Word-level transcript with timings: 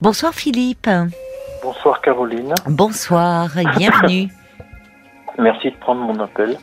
Bonsoir 0.00 0.32
Philippe. 0.32 0.88
Bonsoir 1.62 2.00
Caroline. 2.00 2.54
Bonsoir 2.66 3.58
et 3.58 3.66
bienvenue. 3.76 4.28
Merci 5.38 5.70
de 5.72 5.76
prendre 5.76 6.00
mon 6.00 6.18
appel. 6.20 6.56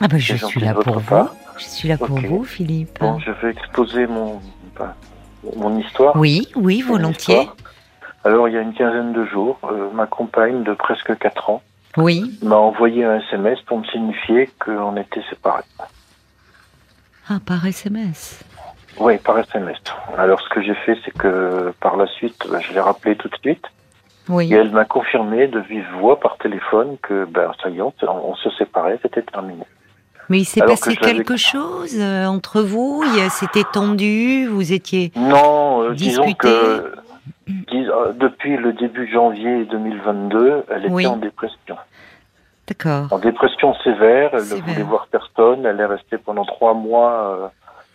Ah 0.00 0.06
ben, 0.06 0.18
je 0.18 0.36
suis 0.36 0.60
là 0.60 0.74
pour 0.74 1.02
part. 1.02 1.24
vous. 1.24 1.58
Je 1.58 1.64
suis 1.64 1.88
là 1.88 1.98
pour 1.98 2.20
vous, 2.20 2.44
Philippe. 2.44 2.98
Bon, 3.00 3.18
je 3.18 3.32
vais 3.32 3.50
exposer 3.50 4.06
mon, 4.06 4.40
histoire. 5.76 6.14
Oui, 6.14 6.46
oui, 6.54 6.82
volontiers. 6.82 7.48
Alors, 8.22 8.48
il 8.48 8.54
y 8.54 8.56
a 8.56 8.60
une 8.60 8.74
quinzaine 8.74 9.12
de 9.12 9.24
jours, 9.24 9.58
euh, 9.64 9.90
ma 9.92 10.06
compagne 10.06 10.62
de 10.62 10.72
presque 10.72 11.18
4 11.18 11.50
ans 11.50 11.62
Oui. 11.96 12.38
m'a 12.42 12.56
envoyé 12.56 13.04
un 13.04 13.18
SMS 13.18 13.60
pour 13.62 13.80
me 13.80 13.84
signifier 13.86 14.50
qu'on 14.64 14.96
était 14.96 15.22
séparés. 15.28 15.64
Ah, 17.28 17.38
par 17.44 17.66
SMS. 17.66 18.44
Oui, 18.98 19.18
par 19.18 19.38
SMS. 19.38 19.76
Alors, 20.16 20.40
ce 20.40 20.48
que 20.48 20.62
j'ai 20.62 20.74
fait, 20.74 20.96
c'est 21.04 21.10
que 21.12 21.72
par 21.80 21.96
la 21.96 22.06
suite, 22.06 22.46
ben, 22.50 22.60
je 22.60 22.72
l'ai 22.72 22.80
rappelé 22.80 23.16
tout 23.16 23.28
de 23.28 23.36
suite. 23.36 23.64
Oui. 24.28 24.50
Et 24.52 24.56
elle 24.56 24.70
m'a 24.70 24.84
confirmé 24.84 25.48
de 25.48 25.58
vive 25.60 25.86
voix 26.00 26.18
par 26.18 26.36
téléphone 26.38 26.96
que, 27.02 27.24
ben, 27.26 27.50
ça 27.62 27.68
y 27.70 27.78
est, 27.78 27.82
on, 27.82 27.92
on 28.08 28.34
se 28.36 28.50
séparait, 28.50 28.98
c'était 29.02 29.22
terminé. 29.22 29.64
Mais 30.30 30.38
il 30.38 30.44
s'est 30.46 30.60
passé 30.62 30.96
que 30.96 31.04
quelque 31.04 31.36
chose 31.36 31.96
euh, 32.00 32.24
entre 32.24 32.62
vous? 32.62 33.04
C'était 33.28 33.64
tendu 33.64 34.46
Vous 34.46 34.72
étiez. 34.72 35.12
Non, 35.16 35.82
euh, 35.82 35.90
disons 35.92 36.32
que 36.32 36.94
dis- 37.46 37.86
euh, 37.86 38.12
depuis 38.18 38.56
le 38.56 38.72
début 38.72 39.10
janvier 39.12 39.66
2022, 39.66 40.64
elle 40.70 40.84
était 40.86 40.90
Oui. 40.94 41.06
en 41.06 41.16
dépression. 41.18 41.76
D'accord. 42.66 43.08
En 43.10 43.18
dépression 43.18 43.74
sévère, 43.84 44.30
elle 44.32 44.38
ne 44.48 44.62
voulait 44.62 44.82
voir 44.82 45.08
personne. 45.10 45.66
Elle 45.66 45.78
est 45.78 45.84
restée 45.84 46.16
pendant 46.16 46.46
trois 46.46 46.72
mois 46.72 47.52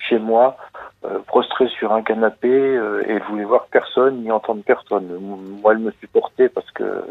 chez 0.09 0.19
moi, 0.19 0.57
euh, 1.05 1.19
prostrée 1.27 1.67
sur 1.67 1.93
un 1.93 2.01
canapé, 2.01 2.49
euh, 2.49 3.03
et 3.07 3.13
elle 3.13 3.23
voulait 3.23 3.45
voir 3.45 3.67
personne 3.71 4.23
ni 4.23 4.31
entendre 4.31 4.63
personne. 4.65 5.07
Moi, 5.61 5.73
elle 5.73 5.79
me 5.79 5.91
supportait 5.91 6.49
parce 6.49 6.69
que 6.71 7.05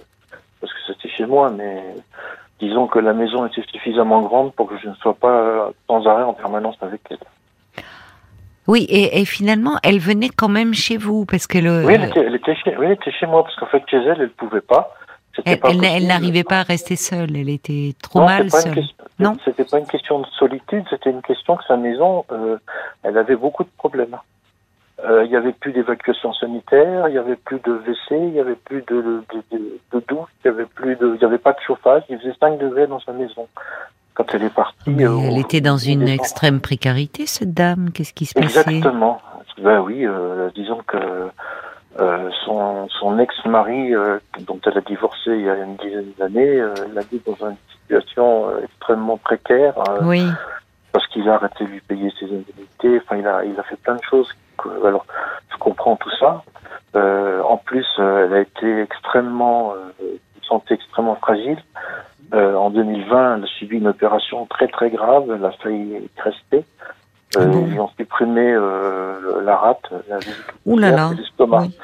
parce 0.60 0.72
que 0.72 0.78
c'était 0.86 1.08
chez 1.08 1.26
moi, 1.26 1.50
mais 1.50 1.82
disons 2.60 2.88
que 2.88 2.98
la 2.98 3.12
maison 3.12 3.46
était 3.46 3.62
suffisamment 3.72 4.22
grande 4.22 4.52
pour 4.54 4.68
que 4.68 4.76
je 4.76 4.88
ne 4.88 4.94
sois 4.94 5.14
pas 5.14 5.70
sans 5.86 6.06
arrêt 6.06 6.24
en 6.24 6.34
permanence 6.34 6.76
avec 6.82 7.00
elle. 7.10 7.18
Oui, 8.66 8.86
et, 8.90 9.20
et 9.20 9.24
finalement, 9.24 9.76
elle 9.82 9.98
venait 9.98 10.28
quand 10.28 10.50
même 10.50 10.74
chez 10.74 10.98
vous 10.98 11.24
parce 11.24 11.46
que 11.46 11.56
le. 11.58 11.86
Oui, 11.86 11.94
elle 11.94 12.04
était, 12.04 12.20
elle 12.20 12.34
était 12.34 12.54
chez, 12.54 12.76
oui, 12.76 12.86
elle 12.86 12.92
était 12.92 13.12
chez 13.12 13.26
moi 13.26 13.42
parce 13.42 13.56
qu'en 13.56 13.66
fait 13.66 13.82
chez 13.88 13.96
elle, 13.96 14.20
elle 14.20 14.30
pouvait 14.30 14.60
pas. 14.60 14.94
Elle, 15.44 16.06
n'arrivait 16.06 16.44
pas 16.44 16.60
à 16.60 16.62
rester 16.62 16.96
seule. 16.96 17.36
Elle 17.36 17.48
était 17.48 17.94
trop 18.02 18.20
Non, 18.20 18.26
mal 18.26 18.50
seule. 18.50 18.74
question- 18.74 18.94
Non. 19.18 19.36
C'était 19.44 19.64
pas 19.64 19.78
une 19.78 19.86
question 19.86 20.20
de 20.20 20.26
solitude, 20.38 20.84
c'était 20.90 21.10
une 21.10 21.22
question 21.22 21.56
que 21.56 21.64
sa 21.66 21.76
maison, 21.76 22.24
euh, 22.32 22.56
elle 23.02 23.18
avait 23.18 23.36
beaucoup 23.36 23.64
de 23.64 23.70
problèmes. 23.76 24.16
Euh, 25.04 25.24
Il 25.24 25.30
y 25.30 25.36
avait 25.36 25.52
plus 25.52 25.72
d'évacuation 25.72 26.32
sanitaire, 26.32 27.08
il 27.08 27.14
y 27.14 27.18
avait 27.18 27.36
plus 27.36 27.60
de 27.60 27.70
WC, 27.78 28.16
il 28.28 28.34
y 28.34 28.40
avait 28.40 28.56
plus 28.56 28.82
de, 28.88 29.22
de, 29.32 29.42
de, 29.56 29.78
de 29.92 30.04
douche, 30.08 30.28
il 30.44 30.48
y 30.48 30.50
avait 30.50 30.64
plus 30.66 30.96
de, 30.96 31.14
il 31.14 31.20
y 31.22 31.24
avait 31.24 31.38
pas 31.38 31.52
de 31.52 31.60
chauffage. 31.66 32.02
Il 32.08 32.18
faisait 32.18 32.34
5 32.40 32.58
degrés 32.58 32.86
dans 32.88 32.98
sa 33.00 33.12
maison 33.12 33.46
quand 34.14 34.24
elle 34.34 34.42
est 34.42 34.54
partie. 34.54 34.90
Mais 34.90 35.04
euh, 35.06 35.18
elle 35.22 35.38
était 35.38 35.60
dans 35.60 35.76
une 35.76 36.08
extrême 36.08 36.60
précarité, 36.60 37.26
cette 37.26 37.54
dame. 37.54 37.90
Qu'est-ce 37.92 38.12
qui 38.12 38.26
se 38.26 38.34
passait? 38.34 38.46
Exactement. 38.60 39.20
Ben 39.62 39.80
oui, 39.80 40.04
euh, 40.04 40.50
disons 40.56 40.80
que 40.86 40.96
euh, 42.00 42.30
son, 42.44 42.88
son 42.88 43.18
ex-mari, 43.18 43.94
euh, 43.94 44.18
dont 44.46 44.60
elle 44.66 44.78
a 44.78 44.80
divorcé 44.82 45.30
il 45.30 45.42
y 45.42 45.50
a 45.50 45.56
une 45.56 45.76
dizaine 45.76 46.12
d'années, 46.18 46.60
euh, 46.60 46.72
l'a 46.94 47.02
mis 47.10 47.20
dans 47.26 47.48
une 47.48 47.56
situation 47.82 48.46
extrêmement 48.62 49.16
précaire 49.16 49.74
Oui. 50.02 50.22
parce 50.92 51.06
qu'il 51.08 51.28
a 51.28 51.34
arrêté 51.34 51.64
de 51.64 51.70
lui 51.70 51.80
payer 51.80 52.12
ses 52.18 52.26
indemnités. 52.26 53.00
Enfin, 53.04 53.16
il 53.16 53.26
a, 53.26 53.44
il 53.44 53.58
a 53.58 53.62
fait 53.64 53.76
plein 53.76 53.96
de 53.96 54.02
choses. 54.08 54.32
alors, 54.84 55.06
je 55.50 55.56
comprends 55.58 55.96
tout 55.96 56.10
ça. 56.20 56.42
En 56.94 57.56
plus, 57.56 57.86
elle 57.98 58.34
a 58.34 58.40
été 58.40 58.80
extrêmement, 58.82 59.72
santé 60.42 60.74
extrêmement 60.74 61.14
fragile. 61.16 61.58
En 62.32 62.70
2020, 62.70 63.36
elle 63.38 63.44
a 63.44 63.46
subi 63.46 63.78
une 63.78 63.88
opération 63.88 64.46
très 64.46 64.68
très 64.68 64.90
grave. 64.90 65.24
Elle 65.34 65.44
a 65.44 65.50
failli 65.52 66.08
rester. 66.18 66.64
Euh, 67.36 67.44
Bon. 67.44 67.66
Ils 67.70 67.78
ont 67.78 67.90
supprimé 67.98 68.52
euh, 68.54 69.42
la 69.44 69.54
rate, 69.56 69.84
la 70.08 70.16
Ouh 70.64 70.78
là 70.78 70.90
là. 70.90 71.10
et 71.12 71.16
l'estomac. 71.16 71.60
Oui. 71.60 71.76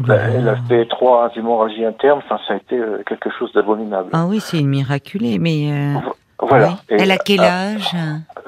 Ben, 0.00 0.32
Elle 0.34 0.48
a 0.48 0.56
fait 0.56 0.86
trois 0.86 1.30
hémorragies 1.36 1.84
internes. 1.84 2.20
Enfin, 2.24 2.38
ça 2.46 2.54
a 2.54 2.56
été 2.56 2.76
euh, 2.78 3.02
quelque 3.06 3.30
chose 3.38 3.52
d'abominable. 3.52 4.10
Ah 4.12 4.26
oui, 4.26 4.40
c'est 4.40 4.58
une 4.58 4.68
miraculée, 4.68 5.38
mais. 5.38 5.70
euh, 5.72 5.94
Voilà. 6.40 6.68
oui. 6.90 6.96
Elle 7.00 7.10
a 7.10 7.16
quel 7.18 7.40
âge? 7.40 7.94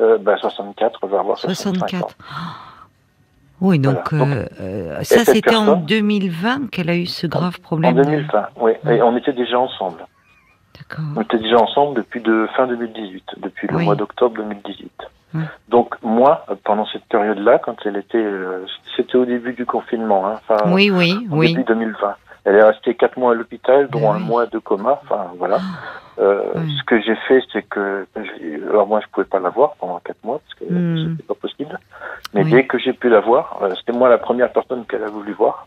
euh, 0.01 0.19
ben, 0.19 0.37
64, 0.37 0.99
on 1.03 1.07
va 1.07 1.21
avoir 1.21 1.39
65 1.39 1.77
ans. 1.77 1.79
64. 2.09 2.17
Oui, 3.63 3.79
donc, 3.79 4.13
Voilà. 4.13 4.35
euh, 4.35 4.45
euh, 4.61 5.03
ça 5.03 5.25
c'était 5.25 5.55
en 5.57 5.65
personne- 5.65 5.87
2020 5.87 6.71
qu'elle 6.71 6.91
a 6.91 6.97
eu 6.97 7.07
ce 7.07 7.27
grave 7.27 7.57
En 7.59 7.63
problème. 7.63 7.95
de- 7.95 8.03
2020, 8.03 8.47
oui. 8.61 8.73
Et 8.91 9.01
on 9.03 9.17
était 9.17 9.33
déjà 9.33 9.59
ensemble. 9.59 10.05
On 11.17 11.21
était 11.21 11.39
déjà 11.39 11.59
ensemble 11.59 11.97
depuis 11.97 12.21
de 12.21 12.49
fin 12.57 12.67
2018, 12.67 13.25
depuis 13.39 13.67
le 13.69 13.77
Oui. 13.77 13.85
mois 13.85 13.95
d'octobre 13.97 14.37
2018. 14.37 14.91
Oui. 15.35 15.43
Donc 15.69 15.97
moi, 16.03 16.45
euh, 16.49 16.55
pendant 16.65 16.87
cette 16.87 17.05
période-là, 17.07 17.59
quand 17.59 17.77
elle 17.85 17.97
était, 17.97 18.17
euh, 18.19 18.65
c'était 18.97 19.17
au 19.17 19.25
début 19.25 19.53
du 19.53 19.67
confinement, 19.67 20.27
hein, 20.27 20.35
enfin 20.49 20.73
Oui, 20.73 20.91
oui, 20.91 21.27
oui. 21.31 21.49
début 21.55 21.65
2020. 21.65 22.15
Elle 22.45 22.55
est 22.55 22.63
restée 22.63 22.95
quatre 22.95 23.19
mois 23.19 23.33
à 23.33 23.35
l'hôpital, 23.35 23.89
dont 23.89 24.01
Ben 24.03 24.11
un 24.13 24.17
oui. 24.19 24.25
mois 24.25 24.47
de 24.47 24.59
coma. 24.59 25.01
Enfin 25.03 25.27
voilà. 25.37 25.59
Euh, 26.21 26.43
Oui. 26.55 26.77
Ce 26.79 26.85
que 26.85 27.01
j'ai 27.03 27.17
fait, 27.29 27.43
c'est 27.53 27.63
que, 27.69 28.07
alors 28.71 28.87
moi, 28.87 29.01
je 29.01 29.07
pouvais 29.09 29.27
pas 29.27 29.41
la 29.41 29.51
voir 29.51 29.75
pendant 29.81 29.99
quatre 29.99 30.23
mois 30.25 30.39
parce 30.39 30.55
que 30.61 30.73
Hmm. 30.73 31.11
c'était 31.11 31.25
pas 31.25 31.35
possible. 31.35 31.79
Mais 32.33 32.45
Oui. 32.45 32.51
dès 32.53 32.67
que 32.67 32.79
j'ai 32.79 32.93
pu 32.93 33.09
la 33.09 33.21
voir, 33.21 33.59
euh, 33.63 33.75
c'était 33.75 33.93
moi 33.93 34.09
la 34.09 34.19
première 34.19 34.53
personne 34.53 34.87
qu'elle 34.87 35.03
a 35.03 35.09
voulu 35.11 35.33
voir. 35.33 35.67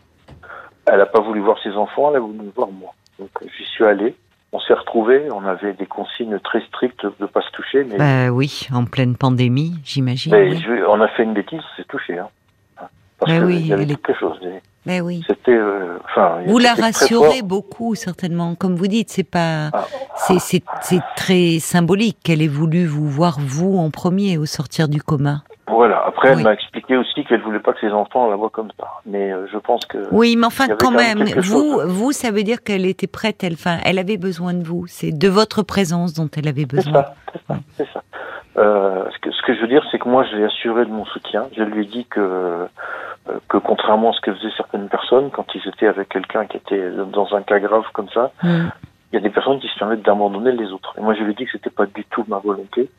Elle 0.86 1.00
a 1.02 1.06
pas 1.06 1.20
voulu 1.20 1.40
voir 1.40 1.58
ses 1.62 1.76
enfants, 1.76 2.08
elle 2.10 2.16
a 2.16 2.20
voulu 2.20 2.50
voir 2.56 2.68
moi. 2.72 2.94
Donc 3.18 3.28
euh, 3.42 3.46
j'y 3.56 3.64
suis 3.66 3.84
allé. 3.84 4.16
On 4.52 4.58
s'est 4.60 4.74
retrouvés. 4.74 5.28
On 5.32 5.44
avait 5.44 5.74
des 5.74 5.86
consignes 5.86 6.38
très 6.40 6.60
strictes 6.66 7.06
de 7.20 7.26
pas 7.26 7.40
se 7.42 7.50
toucher, 7.52 7.84
mais, 7.84 7.96
Bah 7.98 8.30
oui, 8.32 8.66
en 8.72 8.84
pleine 8.84 9.16
pandémie, 9.16 9.74
j'imagine. 9.84 10.32
mais 10.32 10.50
oui. 10.50 10.62
je- 10.64 10.84
on 10.88 11.00
a 11.00 11.08
fait 11.08 11.22
une 11.22 11.34
bêtise, 11.34 11.60
c'est 11.76 11.86
touché. 11.86 12.18
Hein. 12.18 12.28
Parce 13.18 13.32
oui, 13.44 13.60
y 13.68 13.72
avait 13.72 13.84
est- 13.84 13.86
chose. 14.14 14.38
Oui. 15.02 15.22
C'était, 15.26 15.52
euh. 15.52 15.98
Vous 16.46 16.58
la 16.58 16.74
rassurez 16.74 17.42
beaucoup, 17.42 17.94
certainement. 17.94 18.54
Comme 18.54 18.74
vous 18.76 18.86
dites, 18.86 19.10
c'est 19.10 19.22
pas, 19.30 19.68
Ah. 19.72 19.84
c'est, 20.16 20.38
c'est, 20.40 20.62
c'est 20.80 21.02
très 21.16 21.58
symbolique 21.58 22.16
qu'elle 22.24 22.40
ait 22.42 22.48
voulu 22.48 22.86
vous 22.86 23.06
voir 23.08 23.38
vous 23.38 23.76
en 23.76 23.90
premier 23.90 24.38
au 24.38 24.46
sortir 24.46 24.88
du 24.88 25.02
coma. 25.02 25.42
Voilà. 25.70 26.04
Après, 26.06 26.30
elle 26.30 26.42
m'a 26.42 26.52
expliqué 26.52 26.96
aussi 26.96 27.24
qu'elle 27.24 27.40
voulait 27.42 27.60
pas 27.60 27.72
que 27.72 27.80
ses 27.80 27.92
enfants 27.92 28.28
la 28.28 28.36
voient 28.36 28.50
comme 28.50 28.70
ça. 28.78 28.86
Mais 29.06 29.32
euh, 29.32 29.46
je 29.52 29.58
pense 29.58 29.84
que. 29.86 29.98
Oui, 30.12 30.36
mais 30.36 30.46
enfin, 30.46 30.66
quand 30.78 30.90
même 30.90 31.24
vous, 31.24 31.42
chose. 31.42 31.86
vous, 31.86 32.12
ça 32.12 32.30
veut 32.30 32.42
dire 32.42 32.62
qu'elle 32.62 32.86
était 32.86 33.06
prête. 33.06 33.42
Elle, 33.44 33.54
enfin, 33.54 33.78
elle 33.84 33.98
avait 33.98 34.18
besoin 34.18 34.54
de 34.54 34.62
vous. 34.64 34.86
C'est 34.86 35.12
de 35.12 35.28
votre 35.28 35.62
présence 35.62 36.14
dont 36.14 36.28
elle 36.36 36.48
avait 36.48 36.66
besoin. 36.66 37.04
c'est 37.32 37.40
ça, 37.46 37.58
c'est 37.76 37.88
ça. 37.92 38.02
Euh, 38.58 39.04
ce, 39.12 39.18
que, 39.20 39.30
ce 39.30 39.42
que 39.42 39.54
je 39.54 39.60
veux 39.60 39.68
dire, 39.68 39.84
c'est 39.90 39.98
que 39.98 40.08
moi, 40.08 40.24
je 40.24 40.36
l'ai 40.36 40.44
assuré 40.44 40.84
de 40.84 40.90
mon 40.90 41.04
soutien. 41.06 41.46
Je 41.56 41.62
lui 41.62 41.82
ai 41.82 41.86
dit 41.86 42.04
que, 42.06 42.20
euh, 42.20 42.66
que 43.48 43.56
contrairement 43.58 44.10
à 44.10 44.12
ce 44.12 44.20
que 44.20 44.34
faisaient 44.34 44.52
certaines 44.56 44.88
personnes, 44.88 45.30
quand 45.30 45.46
ils 45.54 45.66
étaient 45.68 45.86
avec 45.86 46.08
quelqu'un 46.08 46.46
qui 46.46 46.56
était 46.56 46.90
dans 47.12 47.34
un 47.34 47.42
cas 47.42 47.60
grave 47.60 47.84
comme 47.92 48.08
ça, 48.08 48.32
Hmm. 48.42 48.68
il 49.12 49.14
y 49.14 49.18
a 49.18 49.20
des 49.20 49.30
personnes 49.30 49.60
qui 49.60 49.68
se 49.68 49.78
permettent 49.78 50.02
d'abandonner 50.04 50.52
les 50.52 50.72
autres. 50.72 50.94
Et 50.98 51.00
moi, 51.00 51.14
je 51.14 51.22
lui 51.22 51.32
ai 51.32 51.34
dit 51.34 51.44
que 51.44 51.52
c'était 51.52 51.70
pas 51.70 51.86
du 51.86 52.04
tout 52.06 52.24
ma 52.28 52.38
volonté, 52.38 52.90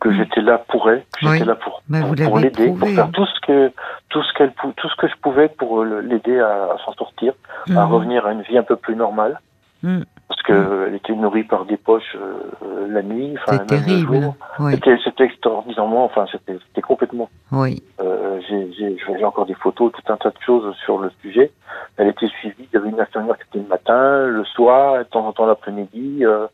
que 0.00 0.12
j'étais 0.12 0.40
là 0.40 0.58
pour 0.68 0.88
elle, 0.90 1.02
que 1.12 1.26
Oui. 1.26 1.32
j'étais 1.34 1.44
là 1.46 1.54
pour, 1.56 1.82
Bah, 1.88 1.98
pour, 2.02 2.38
l'aider, 2.38 2.66
pour 2.78 2.88
faire 2.88 3.10
tout 3.12 3.26
ce 3.26 3.40
que 3.46 3.72
tout 4.10 4.22
ce 4.22 4.32
qu'elle 4.34 4.52
tout 4.52 4.88
ce 4.88 4.96
que 4.96 5.08
je 5.08 5.14
pouvais 5.20 5.48
pour 5.48 5.82
euh, 5.82 6.00
l'aider 6.00 6.38
à, 6.38 6.72
à 6.74 6.76
s'en 6.84 6.92
sortir, 6.94 7.32
à 7.68 7.72
Mhm. 7.86 7.92
revenir 7.92 8.26
à 8.26 8.32
une 8.32 8.42
vie 8.42 8.58
un 8.58 8.62
peu 8.62 8.76
plus 8.76 8.96
normale. 8.96 9.40
Mm. 9.82 10.00
Parce 10.28 10.42
qu'elle 10.42 10.94
était 10.96 11.14
nourrie 11.14 11.44
par 11.44 11.64
des 11.64 11.76
poches 11.76 12.16
euh, 12.16 12.86
la 12.88 13.02
nuit, 13.02 13.36
enfin 13.46 13.58
terrible. 13.64 14.12
jour. 14.22 14.34
Oui, 14.58 14.72
C'était, 14.74 15.24
extraordinairement, 15.24 16.04
enfin, 16.04 16.26
c'était, 16.32 16.58
c'était 16.68 16.82
complètement. 16.82 17.28
oui. 17.52 17.82
Euh, 18.00 18.40
j'ai, 18.48 18.72
j'ai, 18.72 18.96
j'ai 18.98 19.24
encore 19.24 19.46
des 19.46 19.54
photos, 19.54 19.92
tout 19.92 20.12
un 20.12 20.16
tas 20.16 20.30
de 20.30 20.38
choses 20.44 20.74
sur 20.84 20.98
le 20.98 21.10
sujet. 21.22 21.50
Elle 21.96 22.08
était 22.08 22.26
suivie, 22.28 22.68
il 22.72 22.74
y 22.74 22.76
avait 22.76 22.88
une 22.90 23.00
infirmière 23.00 23.36
qui 23.36 23.42
était 23.50 23.58
le 23.58 23.68
matin, 23.68 24.26
le 24.26 24.44
soir, 24.44 24.98
de 24.98 25.04
temps 25.04 25.26
en 25.26 25.32
temps 25.32 25.46
l'après-midi. 25.46 26.24
Euh, 26.24 26.46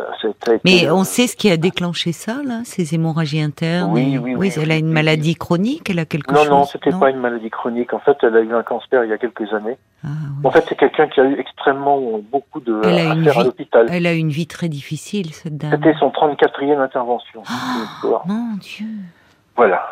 euh, 0.00 0.58
Mais 0.64 0.86
euh, 0.86 0.94
on 0.94 1.04
sait 1.04 1.26
ce 1.26 1.36
qui 1.36 1.50
a 1.50 1.56
déclenché 1.56 2.12
ça, 2.12 2.40
là, 2.44 2.60
ces 2.64 2.94
hémorragies 2.94 3.40
internes. 3.40 3.92
Oui, 3.92 4.18
oui, 4.18 4.34
oui, 4.36 4.52
elle 4.60 4.70
a 4.70 4.76
une 4.76 4.90
maladie 4.90 5.34
chronique. 5.34 5.88
Elle 5.90 5.98
a 5.98 6.04
quelque 6.04 6.32
Non, 6.32 6.40
chose. 6.40 6.50
non, 6.50 6.64
c'était 6.64 6.90
pas 6.90 7.10
une 7.10 7.18
maladie 7.18 7.50
chronique. 7.50 7.92
En 7.92 7.98
fait, 8.00 8.16
elle 8.22 8.36
a 8.36 8.40
eu 8.40 8.52
un 8.54 8.62
cancer 8.62 9.04
il 9.04 9.10
y 9.10 9.12
a 9.12 9.18
quelques 9.18 9.52
années. 9.52 9.78
Ah, 10.04 10.08
oui. 10.38 10.46
En 10.46 10.50
fait, 10.50 10.64
c'est 10.68 10.76
quelqu'un 10.76 11.08
qui 11.08 11.20
a 11.20 11.24
eu 11.24 11.38
extrêmement 11.38 12.00
beaucoup 12.30 12.60
de 12.60 12.80
Elle 12.84 13.06
a 13.06 13.12
affaires 13.12 13.38
à 13.38 13.44
l'hôpital. 13.44 13.86
Elle 13.90 14.06
a 14.06 14.12
une 14.12 14.30
vie 14.30 14.46
très 14.46 14.68
difficile, 14.68 15.32
cette 15.34 15.56
dame. 15.56 15.72
C'était 15.72 15.94
son 15.98 16.08
34e 16.08 16.78
intervention. 16.80 17.42
Histoire. 17.42 18.26
Mon 18.26 18.56
Dieu. 18.56 18.86
Voilà. 19.56 19.82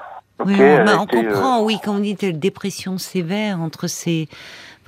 Ok, 0.40 0.46
Oui, 0.49 0.55
on, 0.60 0.84
bah, 0.84 1.02
été, 1.02 1.19
euh, 1.19 1.22
comprend, 1.31 1.62
oui, 1.62 1.78
quand 1.84 1.96
on 1.96 1.99
dit 1.99 2.14
dépression 2.14 2.96
sévère 2.96 3.60
entre 3.60 3.88
ces 3.88 4.28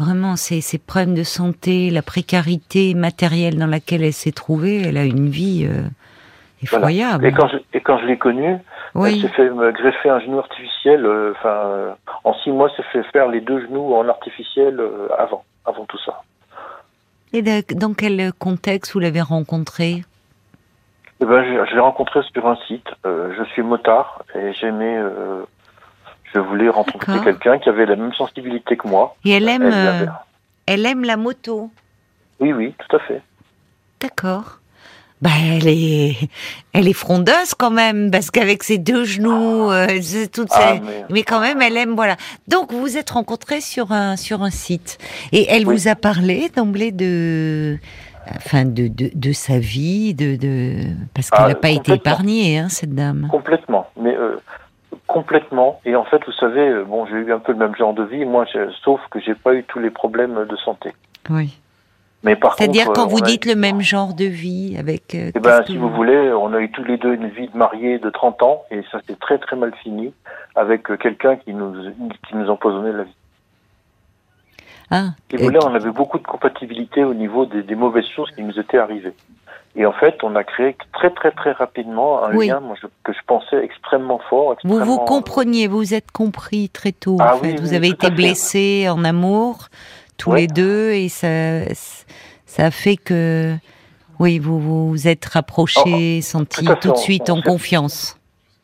vraiment 0.00 0.36
ces, 0.36 0.60
ces 0.60 0.78
problèmes 0.78 1.14
de 1.14 1.22
santé, 1.22 1.90
la 1.90 2.02
précarité 2.02 2.94
matérielle 2.94 3.58
dans 3.58 3.66
laquelle 3.66 4.02
elle 4.02 4.12
s'est 4.12 4.32
trouvée, 4.32 4.82
elle 4.82 4.96
a 4.96 5.04
une 5.04 5.28
vie 5.28 5.68
euh, 5.70 5.82
effroyable. 6.62 7.26
Et 7.26 7.32
quand 7.32 7.48
je, 7.48 7.56
et 7.74 7.80
quand 7.80 7.98
je 7.98 8.06
l'ai 8.06 8.18
connue, 8.18 8.56
elle 8.94 9.20
s'est 9.20 9.28
fait 9.28 9.50
me 9.50 9.70
greffer 9.72 10.08
un 10.08 10.20
genou 10.20 10.38
artificiel. 10.38 11.04
euh, 11.04 11.32
Enfin, 11.36 11.48
euh, 11.48 11.92
en 12.24 12.34
six 12.34 12.50
mois, 12.50 12.70
s'est 12.76 12.82
fait 12.92 13.02
faire 13.12 13.28
les 13.28 13.40
deux 13.40 13.60
genoux 13.66 13.94
en 13.94 14.08
artificiel 14.08 14.80
euh, 14.80 15.08
avant. 15.18 15.44
avant 15.64 15.84
tout 15.84 15.98
ça. 15.98 16.22
Et 17.32 17.42
dans 17.42 17.94
quel 17.94 18.32
contexte 18.32 18.92
vous 18.92 18.98
l'avez 18.98 19.20
rencontré 19.20 20.02
eh 21.22 21.26
ben, 21.26 21.44
je, 21.44 21.74
l'ai 21.74 21.80
rencontré 21.80 22.22
sur 22.32 22.48
un 22.48 22.56
site. 22.66 22.88
Je 23.04 23.44
suis 23.52 23.60
motard 23.62 24.24
et 24.34 24.54
j'aimais, 24.54 24.98
je 26.34 26.38
voulais 26.38 26.68
rencontrer 26.68 27.20
quelqu'un 27.24 27.58
qui 27.58 27.68
avait 27.68 27.86
la 27.86 27.96
même 27.96 28.12
sensibilité 28.14 28.76
que 28.76 28.88
moi. 28.88 29.16
Et 29.24 29.30
elle 29.30 29.48
aime, 29.48 29.62
elle, 29.62 29.72
euh, 29.74 30.06
elle 30.66 30.86
aime 30.86 31.04
la 31.04 31.16
moto. 31.16 31.70
Oui, 32.38 32.52
oui, 32.52 32.74
tout 32.78 32.96
à 32.96 33.00
fait. 33.00 33.22
D'accord. 34.00 34.60
Bah, 35.20 35.30
elle 35.38 35.68
est, 35.68 36.16
elle 36.72 36.88
est 36.88 36.94
frondeuse 36.94 37.52
quand 37.58 37.70
même, 37.70 38.10
parce 38.10 38.30
qu'avec 38.30 38.62
ses 38.62 38.78
deux 38.78 39.04
genoux, 39.04 39.70
euh, 39.70 39.86
toutes 40.32 40.48
ah, 40.52 40.76
mais... 41.10 41.24
quand 41.24 41.40
même, 41.40 41.60
elle 41.60 41.76
aime, 41.76 41.94
voilà. 41.94 42.16
Donc, 42.48 42.72
vous 42.72 42.80
vous 42.80 42.96
êtes 42.96 43.10
rencontrés 43.10 43.60
sur 43.60 43.92
un, 43.92 44.16
sur 44.16 44.42
un 44.42 44.50
site. 44.50 44.96
Et 45.32 45.46
elle 45.50 45.66
vous 45.66 45.88
a 45.88 45.94
parlé 45.94 46.48
d'emblée 46.48 46.90
de, 46.90 47.76
enfin, 48.34 48.64
de, 48.64 48.88
de, 48.88 49.10
de, 49.14 49.32
sa 49.32 49.58
vie, 49.58 50.14
de, 50.14 50.36
de... 50.36 50.84
parce 51.12 51.28
qu'elle 51.28 51.48
n'a 51.48 51.52
ah, 51.52 51.54
pas 51.54 51.68
été 51.68 51.92
épargnée, 51.92 52.58
hein, 52.58 52.70
cette 52.70 52.94
dame. 52.94 53.28
Complètement. 53.30 53.90
Mais, 54.00 54.16
euh, 54.16 54.40
complètement. 55.12 55.80
Et 55.84 55.96
en 55.96 56.04
fait, 56.04 56.24
vous 56.24 56.32
savez, 56.32 56.68
euh, 56.68 56.84
bon, 56.84 57.04
j'ai 57.06 57.16
eu 57.16 57.32
un 57.32 57.38
peu 57.38 57.52
le 57.52 57.58
même 57.58 57.74
genre 57.76 57.94
de 57.94 58.04
vie, 58.04 58.24
moi, 58.24 58.46
sauf 58.84 59.00
que 59.10 59.20
j'ai 59.20 59.34
pas 59.34 59.54
eu 59.54 59.64
tous 59.64 59.80
les 59.80 59.90
problèmes 59.90 60.46
de 60.46 60.56
santé. 60.56 60.92
Oui. 61.28 61.58
C'est-à-dire 62.22 62.92
quand 62.92 63.06
vous 63.06 63.22
dites 63.22 63.46
le 63.46 63.54
même 63.54 63.80
genre 63.80 64.12
de 64.12 64.26
vie 64.26 64.76
avec. 64.78 65.14
Euh, 65.14 65.30
eh 65.34 65.40
ben, 65.40 65.64
si 65.64 65.78
vous... 65.78 65.88
voulez, 65.88 66.32
on 66.32 66.52
a 66.52 66.60
eu 66.60 66.70
tous 66.70 66.84
les 66.84 66.98
deux 66.98 67.14
une 67.14 67.28
vie 67.28 67.48
de 67.48 67.56
mariés 67.56 67.98
de 67.98 68.10
30 68.10 68.42
ans 68.42 68.62
et 68.70 68.82
ça 68.92 69.00
s'est 69.06 69.16
très 69.16 69.38
très 69.38 69.56
mal 69.56 69.72
fini 69.82 70.12
avec 70.54 70.90
euh, 70.90 70.98
quelqu'un 70.98 71.36
qui 71.36 71.54
nous 71.54 71.72
qui 72.28 72.36
nous 72.36 72.50
empoisonnait 72.50 72.92
la 72.92 73.04
vie. 73.04 73.16
Ah. 74.90 75.04
Si 75.30 75.36
vous 75.36 75.44
voulez, 75.44 75.60
on 75.64 75.74
avait 75.74 75.92
beaucoup 75.92 76.18
de 76.18 76.26
compatibilité 76.26 77.04
au 77.04 77.14
niveau 77.14 77.46
des, 77.46 77.62
des, 77.62 77.76
mauvaises 77.76 78.08
choses 78.14 78.30
qui 78.32 78.42
nous 78.42 78.58
étaient 78.58 78.78
arrivées. 78.78 79.14
Et 79.76 79.86
en 79.86 79.92
fait, 79.92 80.16
on 80.24 80.34
a 80.34 80.42
créé 80.42 80.76
très 80.92 81.10
très 81.10 81.30
très 81.30 81.52
rapidement 81.52 82.24
un 82.24 82.32
lien 82.32 82.58
moi, 82.58 82.74
que 83.04 83.12
je 83.12 83.18
pensais 83.26 83.62
extrêmement 83.62 84.20
fort. 84.28 84.56
Vous 84.64 84.80
vous 84.80 84.98
compreniez, 84.98 85.68
vous 85.68 85.94
êtes 85.94 86.10
compris 86.10 86.68
très 86.68 86.92
tôt. 86.92 87.16
en 87.20 87.24
ah 87.24 87.36
fait. 87.36 87.60
vous 87.60 87.72
avez 87.72 87.88
été 87.88 88.10
blessé 88.10 88.88
en 88.88 89.04
amour 89.04 89.68
tous 90.16 90.34
les 90.34 90.46
deux 90.46 90.90
et 90.90 91.08
ça, 91.08 91.64
ça 92.46 92.66
a 92.66 92.70
fait 92.70 92.96
que, 92.96 93.56
oui, 94.18 94.38
vous 94.38 94.60
vous 94.60 95.08
êtes 95.08 95.24
rapprochés, 95.24 96.18
oh, 96.18 96.22
senti 96.22 96.64
tout, 96.80 96.92
de 96.92 96.96
suite 96.96 97.30
en 97.30 97.40
confiance. 97.40 98.19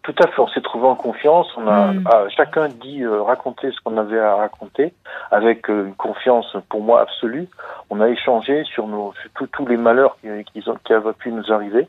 Tout 0.07 0.15
à 0.23 0.29
fait, 0.29 0.41
on 0.41 0.47
s'est 0.47 0.61
trouvé 0.61 0.87
en 0.87 0.95
confiance. 0.95 1.49
On 1.57 1.67
a 1.67 1.93
ah, 2.05 2.27
chacun 2.29 2.69
dit 2.69 3.03
euh, 3.03 3.23
raconter 3.23 3.73
ce 3.73 3.81
qu'on 3.83 3.97
avait 3.97 4.21
à 4.21 4.37
raconter 4.37 4.95
avec 5.33 5.69
euh, 5.69 5.87
une 5.87 5.95
confiance 5.95 6.57
pour 6.69 6.81
moi 6.81 7.01
absolue. 7.01 7.49
On 7.91 8.01
a 8.01 8.09
échangé 8.09 8.63
sur 8.63 8.87
nos 8.87 9.15
tous 9.35 9.67
les 9.67 9.77
malheurs 9.77 10.17
qui, 10.21 10.29
qui, 10.53 10.63
qui, 10.63 10.93
avaient 10.93 11.13
pu 11.13 11.33
nous 11.33 11.53
arriver. 11.53 11.89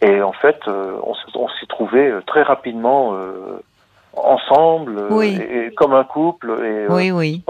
Et 0.00 0.22
en 0.22 0.32
fait, 0.32 0.60
euh, 0.66 0.96
on, 1.02 1.14
s'est 1.14 1.66
trouvé 1.68 2.10
très 2.26 2.42
rapidement 2.42 3.14
ensemble, 4.16 5.02
et, 5.22 5.74
comme 5.76 5.92
un 5.92 6.04
couple, 6.04 6.58
et 6.64 6.86
oui, 6.88 7.10
oui, 7.10 7.44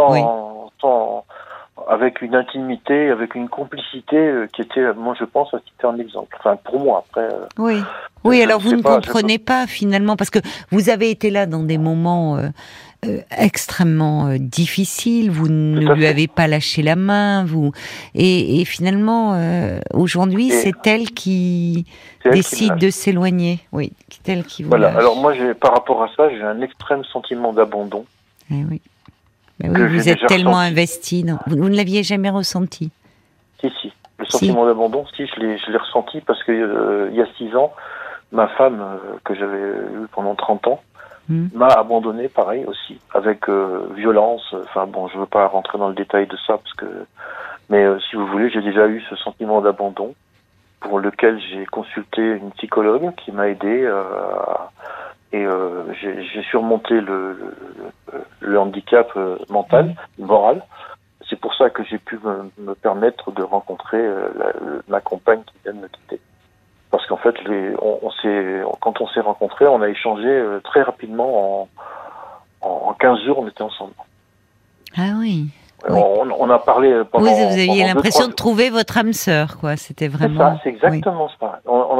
avec 1.90 2.22
une 2.22 2.36
intimité, 2.36 3.10
avec 3.10 3.34
une 3.34 3.48
complicité 3.48 4.16
euh, 4.16 4.46
qui 4.52 4.62
était, 4.62 4.92
moi 4.94 5.16
je 5.18 5.24
pense, 5.24 5.48
citer 5.50 5.86
un 5.88 5.98
exemple. 5.98 6.36
Enfin, 6.38 6.56
pour 6.62 6.78
moi, 6.78 7.04
après. 7.04 7.24
Euh, 7.34 7.46
oui. 7.58 7.82
Oui, 8.22 8.40
alors 8.42 8.60
vous 8.60 8.76
ne 8.76 8.82
comprenez 8.82 9.38
pas 9.38 9.66
finalement, 9.66 10.14
parce 10.14 10.30
que 10.30 10.38
vous 10.70 10.88
avez 10.88 11.10
été 11.10 11.30
là 11.30 11.46
dans 11.46 11.64
des 11.64 11.78
moments 11.78 12.36
euh, 12.36 13.18
extrêmement 13.36 14.36
difficiles, 14.38 15.30
vous 15.32 15.48
ne 15.48 15.94
lui 15.94 16.06
avez 16.06 16.28
pas 16.28 16.46
lâché 16.46 16.82
la 16.82 16.96
main, 16.96 17.44
vous 17.44 17.72
et, 18.14 18.62
finalement 18.66 19.34
aujourd'hui 19.94 20.50
c'est 20.50 20.86
elle 20.86 21.12
qui 21.12 21.86
décide 22.30 22.76
de 22.76 22.90
s'éloigner, 22.90 23.60
oui, 23.72 23.94
c'est 24.10 24.32
elle 24.32 24.44
qui 24.44 24.64
vous 24.64 24.68
Voilà. 24.68 24.94
Alors 24.98 25.16
moi, 25.16 25.32
par 25.58 25.72
rapport 25.72 26.02
à 26.02 26.10
ça, 26.14 26.28
j'ai 26.28 26.42
un 26.42 26.60
extrême 26.60 27.02
sentiment 27.04 27.54
d'abandon. 27.54 28.04
Oui. 29.62 29.88
Vous 29.88 30.08
êtes 30.08 30.26
tellement 30.26 30.58
investi. 30.58 31.24
Vous, 31.46 31.68
ne 31.68 31.76
l'aviez 31.76 32.02
jamais 32.02 32.30
ressenti 32.30 32.90
Si, 33.60 33.70
si. 33.80 33.92
Le 34.18 34.26
sentiment 34.26 34.66
d'abandon, 34.66 35.06
si, 35.16 35.26
je 35.26 35.40
l'ai 35.40 35.76
ressenti 35.78 36.20
parce 36.20 36.42
que 36.44 36.52
euh, 36.52 37.08
il 37.10 37.16
y 37.16 37.22
a 37.22 37.26
six 37.38 37.54
ans, 37.56 37.72
ma 38.32 38.48
femme, 38.48 38.80
euh, 38.80 39.16
que 39.24 39.34
j'avais 39.34 39.58
eue 39.58 40.06
pendant 40.12 40.34
30 40.34 40.66
ans, 40.68 40.80
hmm. 41.28 41.46
m'a 41.54 41.68
abandonné, 41.68 42.28
pareil 42.28 42.64
aussi, 42.66 43.00
avec 43.14 43.48
euh, 43.48 43.88
violence. 43.96 44.54
Enfin 44.64 44.86
bon, 44.86 45.08
je 45.08 45.18
veux 45.18 45.26
pas 45.26 45.46
rentrer 45.46 45.78
dans 45.78 45.88
le 45.88 45.94
détail 45.94 46.26
de 46.26 46.36
ça 46.46 46.58
parce 46.58 46.74
que, 46.74 46.86
mais 47.70 47.86
si 48.10 48.16
vous 48.16 48.26
voulez, 48.26 48.50
j'ai 48.50 48.60
déjà 48.60 48.86
eu 48.88 49.02
ce 49.08 49.16
sentiment 49.16 49.62
d'abandon 49.62 50.14
pour 50.80 50.98
lequel 50.98 51.40
j'ai 51.40 51.64
consulté 51.66 52.20
une 52.20 52.50
psychologue 52.52 53.14
qui 53.16 53.32
m'a 53.32 53.48
aidé 53.48 53.90
et 55.32 55.46
euh, 55.46 55.84
j'ai 56.02 56.42
surmonté 56.42 56.94
le, 57.00 57.32
le, 57.32 57.54
handicap 58.56 59.10
euh, 59.16 59.38
mental, 59.48 59.94
moral. 60.18 60.64
C'est 61.28 61.38
pour 61.38 61.54
ça 61.54 61.70
que 61.70 61.84
j'ai 61.84 61.98
pu 61.98 62.18
me, 62.24 62.50
me, 62.58 62.74
permettre 62.74 63.30
de 63.32 63.42
rencontrer 63.42 63.98
euh, 63.98 64.28
la, 64.36 64.52
ma 64.88 65.00
compagne 65.00 65.42
qui 65.46 65.54
vient 65.64 65.74
de 65.74 65.80
me 65.80 65.88
quitter. 65.88 66.20
Parce 66.90 67.06
qu'en 67.06 67.18
fait, 67.18 67.36
les, 67.44 67.74
on, 67.80 68.00
on 68.02 68.10
s'est, 68.10 68.62
quand 68.80 69.00
on 69.00 69.06
s'est 69.08 69.20
rencontrés, 69.20 69.66
on 69.66 69.80
a 69.80 69.88
échangé 69.88 70.26
euh, 70.26 70.60
très 70.64 70.82
rapidement 70.82 71.62
en, 71.62 71.68
en 72.62 72.94
15 72.94 73.24
jours, 73.24 73.38
on 73.38 73.48
était 73.48 73.62
ensemble. 73.62 73.92
Ah 74.96 75.12
oui. 75.18 75.50
On, 75.88 76.50
a 76.50 76.58
parlé 76.58 77.02
pendant. 77.10 77.24
Oui, 77.24 77.32
vous 77.32 77.52
aviez 77.52 77.86
l'impression 77.86 78.28
de 78.28 78.32
trouver 78.32 78.68
votre 78.68 78.98
âme 78.98 79.14
sœur, 79.14 79.56
quoi. 79.58 79.76
C'était 79.76 80.08
vraiment. 80.08 80.58
C'est 80.62 80.68
exactement 80.68 81.30
ça. 81.40 81.49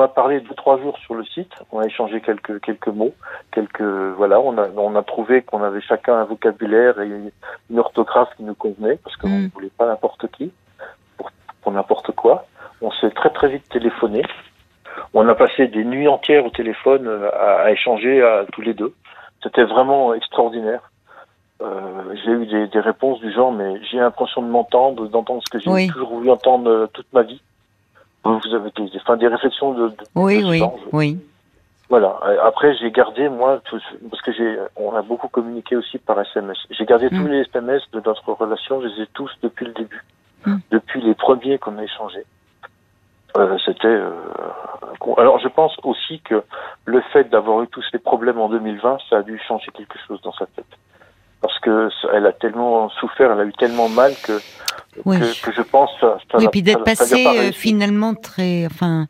On, 0.00 0.02
a 0.02 0.08
parlé 0.08 0.40
deux 0.40 0.54
trois 0.54 0.78
jours 0.78 0.96
sur 0.98 1.14
le 1.14 1.24
site. 1.24 1.52
On 1.72 1.80
a 1.80 1.86
échangé 1.86 2.20
quelques 2.20 2.60
quelques 2.60 2.88
mots, 2.88 3.12
quelques 3.52 3.82
voilà. 3.82 4.40
On 4.40 4.56
a 4.56 4.68
on 4.76 4.96
a 4.96 5.02
trouvé 5.02 5.42
qu'on 5.42 5.62
avait 5.62 5.82
chacun 5.82 6.14
un 6.14 6.24
vocabulaire 6.24 7.00
et 7.00 7.10
une 7.70 7.78
orthographe 7.78 8.30
qui 8.36 8.44
nous 8.44 8.54
convenait 8.54 8.96
parce 8.96 9.16
qu'on 9.16 9.28
ne 9.28 9.46
mm. 9.46 9.50
voulait 9.54 9.70
pas 9.76 9.86
n'importe 9.86 10.26
qui 10.32 10.52
pour, 11.16 11.30
pour 11.60 11.72
n'importe 11.72 12.12
quoi. 12.12 12.46
On 12.80 12.90
s'est 12.92 13.10
très 13.10 13.30
très 13.30 13.48
vite 13.48 13.68
téléphoné. 13.68 14.22
On 15.12 15.28
a 15.28 15.34
passé 15.34 15.66
des 15.66 15.84
nuits 15.84 16.08
entières 16.08 16.46
au 16.46 16.50
téléphone 16.50 17.06
euh, 17.06 17.30
à, 17.32 17.62
à 17.64 17.70
échanger 17.70 18.22
à, 18.22 18.46
tous 18.52 18.62
les 18.62 18.74
deux. 18.74 18.94
C'était 19.42 19.64
vraiment 19.64 20.14
extraordinaire. 20.14 20.90
Euh, 21.62 22.14
j'ai 22.24 22.30
eu 22.30 22.46
des, 22.46 22.68
des, 22.68 22.80
réponses 22.80 23.20
du 23.20 23.30
genre, 23.32 23.52
mais 23.52 23.82
j'ai 23.90 23.98
l'impression 23.98 24.40
de 24.40 24.48
m'entendre, 24.48 25.08
d'entendre 25.08 25.42
ce 25.44 25.50
que 25.50 25.58
j'ai 25.58 25.88
toujours 25.88 26.14
voulu 26.14 26.30
entendre 26.30 26.70
euh, 26.70 26.86
toute 26.86 27.12
ma 27.12 27.22
vie. 27.22 27.42
Vous 28.24 28.54
avez 28.54 28.70
des, 28.76 28.90
enfin, 28.96 29.16
des 29.16 29.28
réflexions 29.28 29.72
de, 29.72 29.88
de 29.88 29.96
oui, 30.14 30.42
oui, 30.44 30.62
oui. 30.92 31.18
Voilà. 31.88 32.20
Après, 32.44 32.74
j'ai 32.76 32.90
gardé 32.90 33.28
moi, 33.28 33.60
tout, 33.64 33.80
parce 34.10 34.22
que 34.22 34.32
j'ai, 34.32 34.58
on 34.76 34.94
a 34.94 35.02
beaucoup 35.02 35.28
communiqué 35.28 35.74
aussi 35.74 35.98
par 35.98 36.20
SMS. 36.20 36.58
J'ai 36.70 36.84
gardé 36.84 37.08
tous 37.08 37.16
mm. 37.16 37.28
les 37.28 37.40
SMS 37.40 37.82
de 37.92 38.00
notre 38.04 38.32
relation. 38.32 38.80
Je 38.80 38.86
les 38.86 39.02
ai 39.02 39.06
tous 39.12 39.30
depuis 39.42 39.66
le 39.66 39.72
début, 39.72 40.04
mm. 40.46 40.56
depuis 40.70 41.00
les 41.00 41.14
premiers 41.14 41.58
qu'on 41.58 41.78
a 41.78 41.82
échangés. 41.82 42.24
Euh, 43.36 43.58
c'était. 43.64 43.88
Euh, 43.88 44.10
alors, 45.16 45.38
je 45.40 45.48
pense 45.48 45.76
aussi 45.82 46.20
que 46.20 46.44
le 46.84 47.00
fait 47.12 47.28
d'avoir 47.30 47.62
eu 47.62 47.68
tous 47.68 47.82
ces 47.90 47.98
problèmes 47.98 48.38
en 48.38 48.48
2020, 48.48 48.98
ça 49.08 49.18
a 49.18 49.22
dû 49.22 49.38
changer 49.38 49.70
quelque 49.72 49.98
chose 50.06 50.20
dans 50.22 50.32
sa 50.32 50.46
tête 50.46 50.66
parce 51.40 51.58
que 51.60 51.88
elle 52.12 52.26
a 52.26 52.32
tellement 52.32 52.88
souffert, 52.90 53.32
elle 53.32 53.40
a 53.40 53.44
eu 53.44 53.52
tellement 53.52 53.88
mal 53.88 54.12
que 54.22 54.40
que, 55.04 55.52
je 55.52 55.62
pense 55.62 55.90
ça, 56.00 56.18
oui, 56.34 56.48
puis 56.50 56.62
d'être 56.62 56.84
passé 56.84 57.24
euh, 57.26 57.52
finalement 57.52 58.14
très, 58.14 58.66
enfin, 58.66 59.06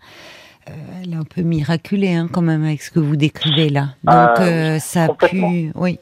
euh, 0.69 0.73
elle 1.03 1.15
est 1.15 1.17
un 1.17 1.25
peu 1.25 1.41
miraculée 1.43 2.13
hein, 2.13 2.29
quand 2.31 2.43
même 2.43 2.65
avec 2.65 2.83
ce 2.83 2.91
que 2.91 3.01
vous 3.01 3.17
décrivez 3.17 3.71
là. 3.71 3.95
Donc 4.05 4.15
ah, 4.15 4.35
euh, 4.41 4.79
ça 4.79 5.05
a 5.05 5.09
pu, 5.09 5.73
oui. 5.75 5.99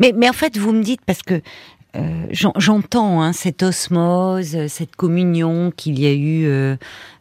Mais 0.00 0.12
mais 0.16 0.28
en 0.28 0.32
fait 0.32 0.56
vous 0.56 0.72
me 0.72 0.82
dites 0.82 1.02
parce 1.06 1.22
que 1.22 1.40
euh, 1.96 2.26
j'entends 2.30 3.22
hein, 3.22 3.32
cette 3.32 3.62
osmose, 3.62 4.66
cette 4.66 4.94
communion 4.94 5.72
qu'il 5.74 5.98
y 5.98 6.06
a 6.06 6.12
eu 6.12 6.46
euh, 6.46 6.76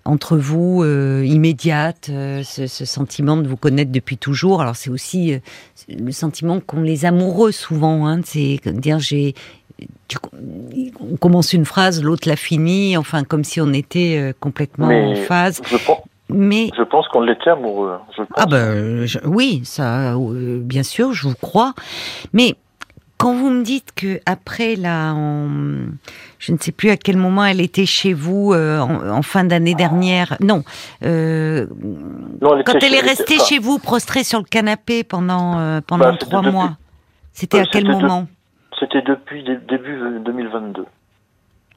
entre 0.08 0.38
vous, 0.38 0.82
euh, 0.84 1.24
immédiate, 1.26 2.10
ce, 2.44 2.68
sentiment 2.68 3.38
de 3.38 3.48
vous 3.48 3.58
connaître 3.58 3.92
depuis 3.92 4.18
toujours. 4.18 4.62
Alors 4.62 4.76
c'est 4.76 4.90
aussi 4.90 5.40
le 5.90 6.12
sentiment 6.12 6.60
qu'ont 6.60 6.82
les 6.82 7.06
amoureux 7.06 7.52
souvent. 7.52 8.08
Hein, 8.08 8.22
c'est 8.24 8.60
dire 8.66 9.00
j'ai 9.00 9.36
on 11.00 11.18
commence 11.18 11.54
une 11.54 11.66
phrase, 11.66 12.02
l'autre 12.02 12.28
la 12.28 12.36
finit, 12.36 12.98
enfin 12.98 13.24
comme 13.24 13.44
si 13.44 13.62
on 13.62 13.74
était 13.74 14.34
complètement 14.40 14.88
en 14.88 15.16
phase. 15.16 15.62
Je 15.70 15.78
pense, 15.78 16.02
mais 16.30 16.72
je 16.76 16.84
pense 16.84 17.08
qu'on 17.10 17.22
l'était 17.22 17.52
amoureux. 17.52 17.98
Ah 18.36 18.46
ben 18.46 19.06
oui, 19.26 19.62
ça, 19.64 20.16
bien 20.62 20.84
sûr, 20.84 21.14
je 21.14 21.28
vous 21.28 21.36
crois. 21.36 21.74
Mais 22.34 22.56
quand 23.18 23.34
vous 23.34 23.50
me 23.50 23.64
dites 23.64 23.94
que 23.96 24.20
après 24.26 24.76
là, 24.76 25.14
je 26.40 26.52
ne 26.52 26.58
sais 26.58 26.72
plus 26.72 26.90
à 26.90 26.98
quel 26.98 27.18
moment 27.18 27.44
elle 27.46 27.62
était 27.62 27.86
chez 27.86 28.14
vous 28.14 28.54
euh, 28.54 28.80
en, 28.80 29.22
fin 29.22 29.44
d'année 29.44 29.76
dernière. 29.76 30.38
Non, 30.40 30.64
euh, 31.04 31.66
quand 32.42 32.84
elle 32.84 32.94
est 32.94 33.02
restée 33.02 33.40
chez 33.40 33.60
vous, 33.60 33.80
prostrée 33.80 34.24
sur 34.24 34.40
le 34.40 34.46
canapé 34.46 35.04
pendant 35.04 35.60
euh, 35.60 35.82
pendant 35.86 36.12
bah, 36.12 36.18
trois 36.20 36.42
mois. 36.44 36.78
C'était 37.34 37.60
à 37.60 37.66
quel 37.66 37.88
moment 37.88 38.28
C'était 38.80 39.02
depuis 39.02 39.44
début 39.44 40.00
2022. 40.26 40.86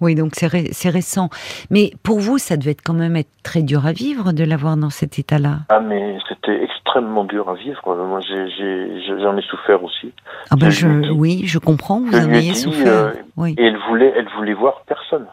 Oui, 0.01 0.15
donc 0.15 0.33
c'est 0.35 0.89
récent. 0.89 1.29
Mais 1.71 1.93
pour 2.03 2.21
vous, 2.21 2.39
ça 2.39 2.57
devait 2.57 2.71
être 2.71 2.83
quand 2.83 2.95
même 2.95 3.17
être 3.17 3.31
très 3.43 3.63
dur 3.63 3.87
à 3.87 3.93
vivre 3.93 4.33
de 4.33 4.45
l'avoir 4.45 4.77
dans 4.77 4.89
cet 4.89 5.19
état-là. 5.19 5.59
Ah, 5.69 5.81
mais 5.81 6.17
c'était 6.29 6.67
extrêmement 6.91 7.25
dur 7.25 7.49
à 7.49 7.55
vivre. 7.55 7.81
Moi, 7.87 8.21
j'en 8.21 9.37
ai, 9.37 9.43
souffert 9.43 9.83
aussi. 9.83 10.13
Ah 10.51 10.57
ben 10.57 10.71
je, 10.71 11.11
oui, 11.11 11.43
je 11.45 11.59
comprends, 11.59 12.01
vous 12.01 12.15
en 12.15 12.33
ayez 12.33 12.55
souffert. 12.55 12.87
Euh, 12.89 13.13
oui. 13.37 13.55
Et 13.59 13.67
elle 13.67 13.79
voulait, 13.89 14.13
elle 14.17 14.29
voulait 14.37 14.55
voir 14.55 14.83
personne. 14.87 15.27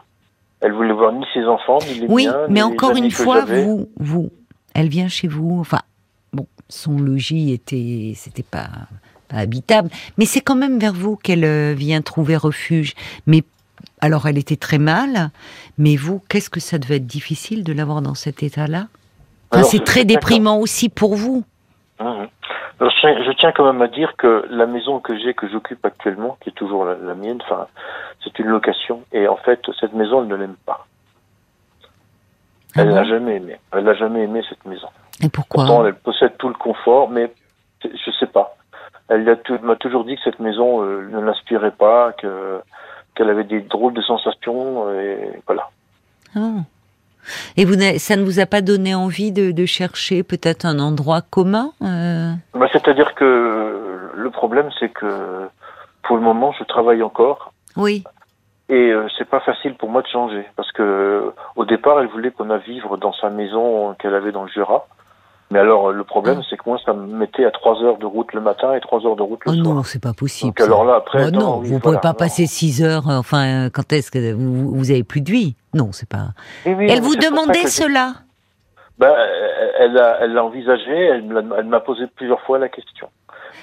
Elle 0.60 0.72
voulait 0.72 0.92
voir 0.92 1.12
ni 1.12 1.24
ses 1.34 1.44
enfants, 1.44 1.78
ni 1.88 2.00
les 2.00 2.06
oui, 2.08 2.26
miens. 2.26 2.36
Oui, 2.46 2.46
mais 2.52 2.62
encore 2.62 2.96
une 2.96 3.10
fois, 3.10 3.44
vous, 3.44 3.88
vous, 3.98 4.30
elle 4.74 4.88
vient 4.88 5.08
chez 5.08 5.28
vous. 5.28 5.58
Enfin, 5.60 5.80
bon, 6.32 6.46
son 6.68 6.98
logis 6.98 7.52
était, 7.52 8.12
c'était 8.14 8.42
pas, 8.42 8.68
pas 9.28 9.36
habitable, 9.36 9.88
mais 10.16 10.24
c'est 10.24 10.40
quand 10.40 10.56
même 10.56 10.78
vers 10.78 10.94
vous 10.94 11.16
qu'elle 11.16 11.44
euh, 11.44 11.74
vient 11.76 12.02
trouver 12.02 12.36
refuge. 12.36 12.94
Mais 13.26 13.44
alors, 14.00 14.26
elle 14.26 14.38
était 14.38 14.56
très 14.56 14.78
mal, 14.78 15.30
mais 15.76 15.96
vous, 15.96 16.20
qu'est-ce 16.28 16.50
que 16.50 16.60
ça 16.60 16.78
devait 16.78 16.96
être 16.96 17.06
difficile 17.06 17.64
de 17.64 17.72
l'avoir 17.72 18.02
dans 18.02 18.14
cet 18.14 18.42
état-là? 18.42 18.88
C'est 19.62 19.84
très 19.84 20.04
déprimant 20.04 20.58
aussi 20.58 20.88
pour 20.88 21.14
vous. 21.14 21.44
Mmh. 22.00 22.26
je, 22.80 23.32
tiens 23.32 23.52
quand 23.52 23.64
même 23.64 23.82
à 23.82 23.88
dire 23.88 24.14
que 24.16 24.46
la 24.50 24.66
maison 24.66 25.00
que 25.00 25.18
j'ai, 25.18 25.34
que 25.34 25.48
j'occupe 25.48 25.84
actuellement, 25.84 26.36
qui 26.40 26.50
est 26.50 26.52
toujours 26.52 26.84
la, 26.84 27.14
mienne, 27.14 27.38
enfin, 27.42 27.66
c'est 28.22 28.38
une 28.38 28.46
location, 28.46 29.02
et 29.12 29.26
en 29.26 29.36
fait, 29.36 29.60
cette 29.80 29.94
maison, 29.94 30.22
elle 30.22 30.28
ne 30.28 30.36
l'aime 30.36 30.56
pas. 30.64 30.86
Ah 32.76 32.82
elle 32.82 32.90
n'a 32.90 33.04
jamais 33.04 33.36
aimé. 33.36 33.56
Elle 33.72 33.84
n'a 33.84 33.94
jamais 33.94 34.22
aimé 34.22 34.42
cette 34.48 34.64
maison. 34.64 34.88
Et 35.22 35.28
pourquoi 35.28 35.64
Pourtant, 35.64 35.86
elle 35.86 35.94
possède 35.94 36.36
tout 36.38 36.48
le 36.48 36.54
confort, 36.54 37.08
mais 37.08 37.32
je 37.82 38.10
sais 38.20 38.26
pas. 38.26 38.56
Elle 39.08 39.24
m'a 39.62 39.76
toujours 39.76 40.04
dit 40.04 40.16
que 40.16 40.22
cette 40.22 40.38
maison 40.38 40.84
euh, 40.84 41.08
ne 41.10 41.18
l'inspirait 41.20 41.72
pas, 41.72 42.12
que 42.12 42.60
qu'elle 43.14 43.30
avait 43.30 43.44
des 43.44 43.62
drôles 43.62 43.94
de 43.94 44.02
sensations, 44.02 44.88
et 44.92 45.40
voilà. 45.46 45.70
Ah. 46.36 46.60
Et 47.56 47.64
vous, 47.64 47.74
ça 47.98 48.16
ne 48.16 48.22
vous 48.22 48.40
a 48.40 48.46
pas 48.46 48.60
donné 48.60 48.94
envie 48.94 49.32
de, 49.32 49.66
chercher 49.66 50.22
peut-être 50.22 50.64
un 50.64 50.78
endroit 50.78 51.20
commun 51.20 51.72
euh? 51.82 52.32
Bah, 52.54 52.66
C'est-à-dire 52.72 53.14
que 53.14 54.10
le 54.14 54.30
problème, 54.30 54.70
c'est 54.78 54.88
que 54.88 55.48
pour 56.02 56.16
le 56.16 56.22
moment, 56.22 56.52
je 56.58 56.64
travaille 56.64 57.02
encore. 57.02 57.52
Oui. 57.76 58.04
Et 58.70 58.92
euh, 58.92 59.06
c'est 59.16 59.28
pas 59.28 59.40
facile 59.40 59.74
pour 59.74 59.88
moi 59.88 60.02
de 60.02 60.08
changer 60.08 60.46
parce 60.56 60.70
que 60.72 61.32
au 61.56 61.64
départ, 61.64 62.00
elle 62.00 62.08
voulait 62.08 62.30
qu'on 62.30 62.50
a 62.50 62.58
vivre 62.58 62.98
dans 62.98 63.14
sa 63.14 63.30
maison 63.30 63.94
qu'elle 63.98 64.14
avait 64.14 64.32
dans 64.32 64.42
le 64.42 64.50
Jura. 64.50 64.86
Mais 65.50 65.58
alors, 65.58 65.92
le 65.92 66.04
problème, 66.04 66.42
c'est 66.50 66.58
que 66.58 66.64
moi, 66.66 66.78
ça 66.84 66.92
me 66.92 67.06
mettait 67.06 67.46
à 67.46 67.50
3 67.50 67.82
heures 67.82 67.96
de 67.96 68.04
route 68.04 68.34
le 68.34 68.42
matin 68.42 68.74
et 68.74 68.80
3 68.80 69.06
heures 69.06 69.16
de 69.16 69.22
route 69.22 69.40
le 69.46 69.52
oh 69.52 69.54
soir. 69.54 69.76
non, 69.76 69.82
c'est 69.82 70.02
pas 70.02 70.12
possible. 70.12 70.52
Donc, 70.52 70.60
alors 70.60 70.84
là, 70.84 70.96
après. 70.96 71.24
Oh 71.26 71.30
non, 71.30 71.60
vous 71.60 71.74
ne 71.74 71.78
pouvez 71.78 71.96
pas 71.96 72.12
passer 72.12 72.46
6 72.46 72.82
heures, 72.82 73.08
euh, 73.08 73.16
enfin, 73.16 73.70
quand 73.72 73.90
est-ce 73.94 74.10
que 74.10 74.34
vous, 74.34 74.74
vous 74.74 74.90
avez 74.90 75.04
plus 75.04 75.22
de 75.22 75.30
vie? 75.30 75.56
Non, 75.78 75.92
c'est 75.92 76.08
pas. 76.08 76.30
elle 76.64 77.00
vous 77.00 77.16
demandait 77.16 77.66
cela 77.66 78.14
ben, 78.98 79.14
elle 79.78 79.92
l'a 79.92 80.18
elle 80.22 80.38
envisagé, 80.38 80.92
elle, 80.92 81.22
m'a 81.22 81.80
posé 81.80 82.06
plusieurs 82.16 82.40
fois 82.40 82.58
la 82.58 82.68
question. 82.68 83.08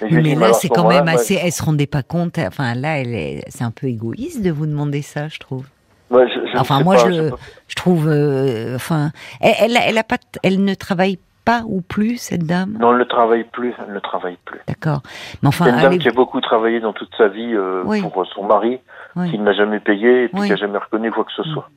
Mais, 0.01 0.36
là, 0.36 0.53
c'est 0.53 0.69
quand 0.69 0.88
même 0.88 1.07
assez. 1.07 1.36
Elle 1.41 1.51
se 1.51 1.63
rendait 1.63 1.88
pas 1.88 2.03
compte. 2.03 2.38
Enfin, 2.39 2.74
là, 2.74 3.03
c'est 3.50 3.63
un 3.63 3.72
peu 3.72 3.88
égoïste 3.88 4.41
de 4.41 4.51
vous 4.51 4.65
demander 4.65 5.01
ça, 5.01 5.27
je 5.27 5.39
trouve. 5.39 5.65
enfin, 6.55 6.81
moi, 6.81 6.98
je, 6.98 7.31
je, 7.67 7.75
trouve. 7.75 8.07
Euh, 8.07 8.75
enfin, 8.75 9.12
elle, 9.41 9.55
elle, 9.60 9.77
elle, 9.88 9.98
a 9.98 10.03
pas, 10.03 10.17
elle 10.43 10.63
ne 10.63 10.74
travaille 10.74 11.19
pas 11.43 11.62
ou 11.67 11.81
plus 11.81 12.17
cette 12.17 12.45
dame? 12.45 12.77
Non, 12.79 12.93
elle 12.93 13.00
ne 13.00 13.03
travaille 13.03 13.43
plus. 13.43 13.74
Elle 13.88 13.93
ne 13.93 14.00
travaille 14.00 14.38
plus. 14.45 14.60
D'accord. 14.67 15.01
Mais 15.41 15.50
enfin, 15.50 15.65
c'est 15.65 15.72
une 15.72 15.81
dame 15.81 15.98
qui 15.98 16.07
a 16.07 16.13
beaucoup 16.13 16.41
travaillé 16.41 16.79
dans 16.79 16.93
toute 16.93 17.13
sa 17.17 17.27
vie 17.27 17.53
euh, 17.53 17.84
pour 18.01 18.25
son 18.27 18.45
mari, 18.45 18.79
qui 19.29 19.38
n'a 19.38 19.53
jamais 19.53 19.79
payé 19.79 20.25
et 20.25 20.29
qui 20.29 20.50
n'a 20.50 20.55
jamais 20.55 20.77
reconnu 20.77 21.12
quoi 21.12 21.25
que 21.25 21.34
ce 21.34 21.43
soit. 21.43 21.69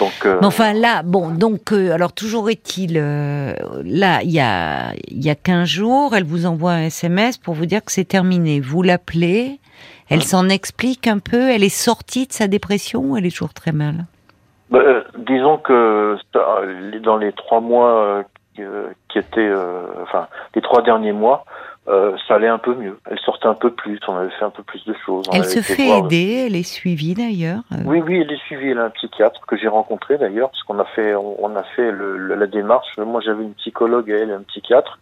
Donc, 0.00 0.12
euh... 0.24 0.38
Mais 0.40 0.46
enfin 0.46 0.72
là, 0.72 1.02
bon, 1.02 1.30
donc 1.30 1.72
euh, 1.72 1.92
alors 1.92 2.12
toujours 2.12 2.50
est-il, 2.50 2.96
euh, 2.96 3.54
là 3.84 4.22
il 4.22 4.30
y 4.30 4.40
a 4.40 4.92
il 5.08 5.24
y 5.24 5.30
a 5.30 5.34
15 5.34 5.68
jours, 5.68 6.14
elle 6.14 6.24
vous 6.24 6.46
envoie 6.46 6.72
un 6.72 6.84
SMS 6.84 7.38
pour 7.38 7.54
vous 7.54 7.66
dire 7.66 7.84
que 7.84 7.92
c'est 7.92 8.04
terminé. 8.04 8.60
Vous 8.60 8.82
l'appelez, 8.82 9.60
elle 10.08 10.22
s'en 10.22 10.48
explique 10.48 11.06
un 11.06 11.18
peu, 11.18 11.50
elle 11.50 11.62
est 11.62 11.68
sortie 11.68 12.26
de 12.26 12.32
sa 12.32 12.48
dépression 12.48 13.00
ou 13.02 13.16
elle 13.16 13.26
est 13.26 13.30
toujours 13.30 13.54
très 13.54 13.72
mal? 13.72 14.06
Bah, 14.70 14.80
Disons 15.18 15.58
que 15.58 16.16
dans 17.02 17.16
les 17.16 17.32
trois 17.32 17.60
mois 17.60 18.24
qui 19.08 19.18
était, 19.18 19.40
euh, 19.40 19.86
enfin, 20.02 20.28
les 20.54 20.62
trois 20.62 20.82
derniers 20.82 21.12
mois, 21.12 21.44
euh, 21.86 22.16
ça 22.26 22.36
allait 22.36 22.48
un 22.48 22.58
peu 22.58 22.74
mieux. 22.74 22.98
Elle 23.10 23.18
sortait 23.18 23.46
un 23.46 23.54
peu 23.54 23.70
plus, 23.70 24.00
on 24.08 24.16
avait 24.16 24.30
fait 24.30 24.44
un 24.44 24.50
peu 24.50 24.62
plus 24.62 24.84
de 24.84 24.94
choses. 25.04 25.26
elle 25.32 25.44
se 25.44 25.60
fait 25.60 25.98
aider, 25.98 26.44
elle 26.46 26.56
est 26.56 26.62
suivie 26.62 27.14
d'ailleurs. 27.14 27.60
Oui, 27.84 28.00
oui, 28.00 28.20
elle 28.20 28.32
est 28.32 28.40
suivie. 28.46 28.70
Elle 28.70 28.78
a 28.78 28.84
un 28.84 28.90
psychiatre 28.90 29.44
que 29.46 29.56
j'ai 29.56 29.68
rencontré 29.68 30.16
d'ailleurs, 30.16 30.50
parce 30.50 30.62
qu'on 30.62 30.78
a 30.78 30.84
fait, 30.84 31.14
on, 31.14 31.56
a 31.56 31.62
fait 31.62 31.90
le, 31.90 32.34
la 32.34 32.46
démarche. 32.46 32.96
Moi, 32.98 33.20
j'avais 33.24 33.44
une 33.44 33.54
psychologue 33.54 34.08
et 34.08 34.14
elle 34.14 34.30
un 34.30 34.42
psychiatre. 34.42 34.98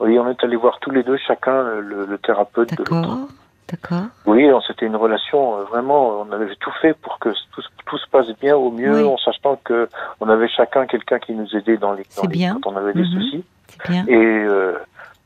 Oui, 0.00 0.18
on 0.18 0.28
est 0.28 0.42
allé 0.42 0.56
voir 0.56 0.78
tous 0.80 0.90
les 0.90 1.02
deux, 1.02 1.18
chacun 1.18 1.64
le, 1.80 2.06
le 2.06 2.18
thérapeute 2.18 2.74
de 2.76 2.84
l'autre. 2.84 3.28
D'accord. 3.72 4.04
Oui, 4.26 4.46
c'était 4.66 4.86
une 4.86 4.96
relation 4.96 5.58
euh, 5.58 5.64
vraiment. 5.64 6.20
On 6.20 6.30
avait 6.32 6.54
tout 6.56 6.72
fait 6.82 6.94
pour 6.94 7.18
que 7.18 7.30
tout, 7.52 7.62
tout 7.86 7.98
se 7.98 8.06
passe 8.10 8.26
bien 8.40 8.54
au 8.54 8.70
mieux, 8.70 9.06
en 9.06 9.16
sachant 9.16 9.56
que 9.64 9.88
on 10.20 10.28
avait 10.28 10.48
chacun 10.48 10.86
quelqu'un 10.86 11.18
qui 11.18 11.32
nous 11.32 11.48
aidait 11.56 11.78
dans 11.78 11.92
les, 11.92 12.04
dans 12.16 12.28
bien. 12.28 12.58
quand 12.62 12.72
on 12.72 12.76
avait 12.76 12.92
des 12.92 13.00
mhm. 13.00 13.12
soucis. 13.12 13.44
Bien. 13.88 14.04
Et 14.06 14.14
euh, 14.14 14.74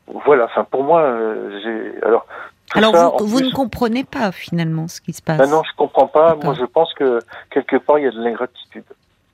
voilà. 0.07 0.45
Enfin, 0.45 0.63
pour 0.63 0.83
moi, 0.83 1.01
euh, 1.01 1.59
j'ai 1.63 2.05
alors. 2.05 2.25
Alors 2.73 3.17
vous, 3.19 3.27
vous 3.27 3.41
ne 3.41 3.51
comprenez 3.51 4.03
pas 4.03 4.31
finalement 4.31 4.87
ce 4.87 4.99
qui 4.99 5.13
se 5.13 5.21
passe. 5.21 5.37
Ben 5.37 5.49
non, 5.49 5.63
je 5.63 5.75
comprends 5.77 6.07
pas. 6.07 6.35
Moi, 6.35 6.53
je 6.53 6.65
pense 6.65 6.93
que 6.93 7.19
quelque 7.49 7.77
part 7.77 7.97
il 7.97 8.05
y 8.05 8.07
a 8.07 8.11
de 8.11 8.21
l'ingratitude. 8.21 8.83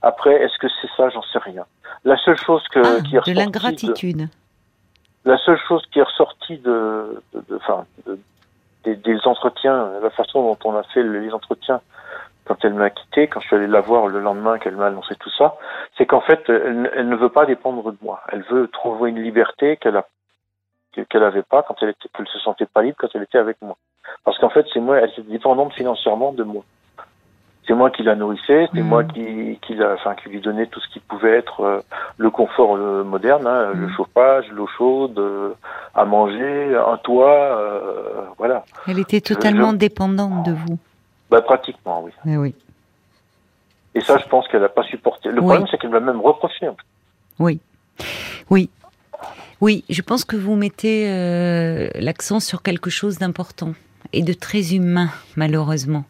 Après, 0.03 0.33
est-ce 0.33 0.57
que 0.59 0.67
c'est 0.81 0.89
ça? 0.95 1.09
J'en 1.09 1.23
sais 1.23 1.39
rien. 1.39 1.65
La 2.03 2.17
seule 2.17 2.37
chose 2.37 2.63
que 2.69 2.79
ah, 2.79 3.01
qui 3.01 3.15
est 3.15 3.33
de 3.33 3.37
l'ingratitude. 3.37 4.27
La 5.25 5.37
seule 5.37 5.59
chose 5.67 5.83
qui 5.91 5.99
est 5.99 6.03
ressortie 6.03 6.57
de, 6.57 7.23
de, 7.33 7.55
enfin, 7.55 7.85
de, 8.05 8.19
des, 8.93 9.19
entretiens, 9.25 9.89
la 10.01 10.09
façon 10.09 10.43
dont 10.43 10.57
on 10.65 10.75
a 10.75 10.83
fait 10.83 11.01
les 11.01 11.31
entretiens 11.31 11.79
quand 12.45 12.63
elle 12.65 12.73
m'a 12.73 12.89
quitté, 12.89 13.27
quand 13.27 13.39
je 13.39 13.47
suis 13.47 13.55
allé 13.55 13.67
la 13.67 13.79
voir 13.79 14.07
le 14.07 14.19
lendemain 14.19 14.59
qu'elle 14.59 14.75
m'a 14.75 14.87
annoncé 14.87 15.15
tout 15.15 15.29
ça, 15.37 15.55
c'est 15.97 16.05
qu'en 16.05 16.21
fait, 16.21 16.43
elle, 16.49 17.07
ne 17.07 17.15
veut 17.15 17.29
pas 17.29 17.45
dépendre 17.45 17.91
de 17.91 17.97
moi. 18.01 18.21
Elle 18.31 18.43
veut 18.43 18.67
trouver 18.67 19.11
une 19.11 19.21
liberté 19.21 19.77
qu'elle 19.77 19.95
a 19.95 20.05
qu'elle 21.09 21.23
avait 21.23 21.43
pas 21.43 21.63
quand 21.63 21.75
elle 21.81 21.89
était, 21.89 22.09
qu'elle 22.15 22.27
se 22.27 22.39
sentait 22.39 22.65
pas 22.65 22.81
libre 22.81 22.97
quand 22.99 23.09
elle 23.13 23.23
était 23.23 23.37
avec 23.37 23.57
moi. 23.61 23.77
Parce 24.23 24.37
qu'en 24.37 24.49
fait, 24.49 24.65
c'est 24.73 24.79
moi, 24.79 24.99
elle 24.99 25.09
était 25.09 25.21
dépendante 25.23 25.73
financièrement 25.73 26.33
de 26.33 26.43
moi 26.43 26.63
c'est 27.67 27.73
moi 27.73 27.89
qui 27.89 28.03
la 28.03 28.15
nourrissais, 28.15 28.67
c'est 28.73 28.81
moi 28.81 29.03
mm. 29.03 29.07
qui, 29.13 29.59
qui, 29.61 29.75
la, 29.75 29.93
enfin, 29.93 30.15
qui 30.15 30.29
lui 30.29 30.41
donnais 30.41 30.67
tout 30.67 30.79
ce 30.79 30.87
qui 30.89 30.99
pouvait 30.99 31.37
être 31.37 31.61
euh, 31.61 31.81
le 32.17 32.29
confort 32.29 32.75
euh, 32.75 33.03
moderne, 33.03 33.47
hein, 33.47 33.71
le 33.73 33.87
mm. 33.87 33.93
chauffage, 33.95 34.45
l'eau 34.51 34.67
chaude, 34.67 35.17
euh, 35.17 35.53
à 35.95 36.05
manger, 36.05 36.75
un 36.75 36.97
toit, 36.97 37.59
voilà. 38.37 38.65
Elle 38.87 38.99
était 38.99 39.21
totalement 39.21 39.73
dépendante 39.73 40.45
de 40.45 40.51
vous. 40.51 40.77
Bah, 41.29 41.41
pratiquement, 41.41 42.03
oui. 42.03 42.11
Mais 42.25 42.37
oui. 42.37 42.55
Et 43.95 44.01
ça, 44.01 44.17
je 44.17 44.27
pense 44.27 44.47
qu'elle 44.47 44.61
n'a 44.61 44.69
pas 44.69 44.83
supporté. 44.83 45.29
Le 45.29 45.41
problème, 45.41 45.67
c'est 45.69 45.77
qu'elle 45.77 45.91
m'a 45.91 45.99
même 45.99 46.19
reproché. 46.19 46.67
Oui, 47.39 47.59
oui. 48.49 48.69
Oui, 49.63 49.85
je 49.89 50.01
pense 50.01 50.25
que 50.25 50.35
vous 50.35 50.55
mettez 50.55 51.07
l'accent 51.95 52.41
sur 52.41 52.61
quelque 52.61 52.89
chose 52.89 53.17
d'important 53.17 53.73
et 54.11 54.21
de 54.21 54.33
très 54.33 54.75
humain, 54.75 55.09
malheureusement. 55.37 56.03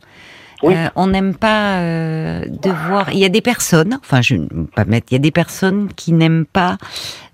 Euh, 0.63 0.89
on 0.95 1.07
n'aime 1.07 1.35
pas 1.35 1.79
euh, 1.79 2.45
devoir. 2.47 3.11
Il 3.11 3.19
y 3.19 3.25
a 3.25 3.29
des 3.29 3.41
personnes, 3.41 3.99
enfin, 4.01 4.21
je 4.21 4.35
ne 4.35 4.43
vais 4.43 4.67
pas 4.75 4.85
mettre. 4.85 5.07
Il 5.11 5.15
y 5.15 5.17
a 5.17 5.19
des 5.19 5.31
personnes 5.31 5.89
qui 5.93 6.13
n'aiment 6.13 6.45
pas 6.45 6.77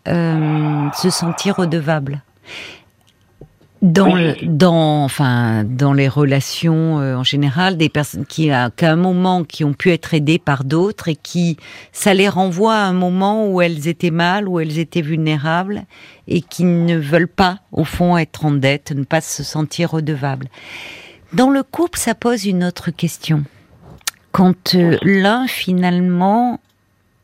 euh, 0.08 0.88
se 0.94 1.10
sentir 1.10 1.58
redevables. 1.58 2.22
Dans, 3.82 4.34
dans, 4.44 5.06
enfin, 5.06 5.64
dans 5.64 5.94
les 5.94 6.10
relations 6.10 6.96
en 6.96 7.24
général, 7.24 7.78
des 7.78 7.88
personnes 7.88 8.26
qui, 8.26 8.52
à, 8.52 8.72
un 8.82 8.96
moment, 8.98 9.46
qui 9.46 9.64
ont 9.64 9.72
pu 9.72 9.92
être 9.92 10.14
aidées 10.14 10.38
par 10.38 10.66
d'autres 10.66 11.08
et 11.08 11.16
qui, 11.16 11.56
ça 11.94 12.14
les 12.14 12.28
renvoie 12.28 12.76
à 12.76 12.84
un 12.84 12.94
moment 12.94 13.48
où 13.48 13.62
elles 13.62 13.88
étaient 13.88 14.12
mal, 14.12 14.50
où 14.50 14.60
elles 14.60 14.80
étaient 14.80 15.02
vulnérables 15.02 15.86
et 16.28 16.42
qui 16.42 16.66
ne 16.66 16.98
veulent 16.98 17.28
pas, 17.28 17.60
au 17.72 17.86
fond, 17.86 18.18
être 18.18 18.46
en 18.46 18.52
dette, 18.52 18.92
ne 18.92 19.04
pas 19.04 19.22
se 19.22 19.44
sentir 19.44 19.92
redevables. 19.92 20.48
Dans 21.34 21.50
le 21.50 21.64
couple, 21.64 22.00
ça 22.00 22.16
pose 22.16 22.46
une 22.46 22.64
autre 22.64 22.92
question. 22.92 23.44
Quand 24.32 24.76
euh, 24.76 24.98
l'un 25.04 25.48
finalement 25.48 26.60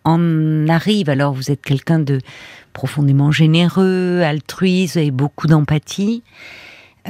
en 0.03 0.67
arrive, 0.67 1.09
alors 1.09 1.33
vous 1.33 1.51
êtes 1.51 1.62
quelqu'un 1.62 2.00
de 2.00 2.19
profondément 2.75 3.32
généreux, 3.32 4.22
altruiste, 4.22 4.98
et 4.98 5.10
beaucoup 5.10 5.48
d'empathie, 5.48 6.22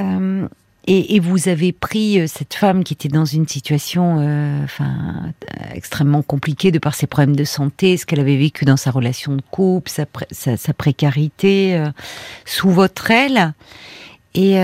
euh, 0.00 0.48
et, 0.88 1.18
vous 1.18 1.48
avez 1.48 1.72
pris 1.72 2.20
euh, 2.20 2.26
cette 2.28 2.54
femme 2.54 2.84
qui 2.84 2.94
était 2.94 3.08
dans 3.08 3.24
une 3.24 3.48
situation, 3.48 4.18
enfin, 4.62 5.32
extrêmement 5.74 6.22
compliquée 6.22 6.70
de 6.70 6.78
par 6.78 6.94
ses 6.94 7.08
problèmes 7.08 7.36
de 7.36 7.44
santé, 7.44 7.96
ce 7.96 8.06
qu'elle 8.06 8.20
avait 8.20 8.36
vécu 8.36 8.64
dans 8.64 8.76
sa 8.76 8.92
relation 8.92 9.34
de 9.34 9.42
couple, 9.50 9.90
sa, 9.90 10.56
sa 10.56 10.72
précarité, 10.72 11.84
sous 12.44 12.70
votre 12.70 13.10
aile, 13.10 13.52
et 14.34 14.58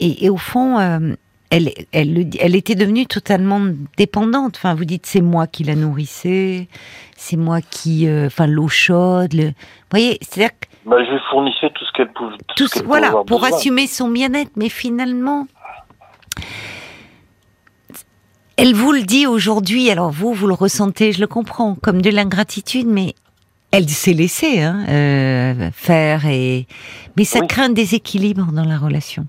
et, 0.00 0.30
au 0.30 0.38
fond, 0.38 0.78
euh, 0.78 1.14
elle, 1.50 1.72
elle, 1.92 2.30
elle 2.40 2.54
était 2.54 2.76
devenue 2.76 3.06
totalement 3.06 3.60
dépendante. 3.96 4.54
Enfin, 4.56 4.74
vous 4.74 4.84
dites 4.84 5.06
c'est 5.06 5.20
moi 5.20 5.46
qui 5.46 5.64
la 5.64 5.74
nourrissais, 5.74 6.68
c'est 7.16 7.36
moi 7.36 7.60
qui, 7.60 8.08
euh, 8.08 8.26
enfin, 8.26 8.46
l'eau 8.46 8.68
chaude. 8.68 9.34
Le... 9.34 9.46
Vous 9.46 9.52
voyez, 9.90 10.18
c'est-à-dire 10.22 10.52
que 10.58 10.66
bah, 10.86 10.96
je 11.04 11.16
fournissais 11.30 11.70
tout 11.74 11.84
ce 11.84 11.92
qu'elle 11.92 12.12
pouvait. 12.12 12.36
Tout, 12.56 12.68
voilà, 12.86 13.12
pour 13.26 13.44
assumer 13.44 13.86
son 13.86 14.08
bien-être, 14.08 14.52
mais 14.56 14.68
finalement, 14.68 15.46
elle 18.56 18.74
vous 18.74 18.92
le 18.92 19.02
dit 19.02 19.26
aujourd'hui. 19.26 19.90
Alors 19.90 20.10
vous, 20.10 20.32
vous 20.32 20.46
le 20.46 20.54
ressentez, 20.54 21.12
je 21.12 21.20
le 21.20 21.26
comprends, 21.26 21.74
comme 21.74 22.00
de 22.00 22.10
l'ingratitude, 22.10 22.86
mais 22.86 23.14
elle 23.72 23.88
s'est 23.88 24.14
laissée 24.14 24.62
hein, 24.62 24.84
euh, 24.88 25.70
faire 25.72 26.26
et 26.26 26.66
mais 27.16 27.24
ça 27.24 27.40
crée 27.40 27.62
un 27.62 27.70
déséquilibre 27.70 28.52
dans 28.52 28.64
la 28.64 28.78
relation. 28.78 29.26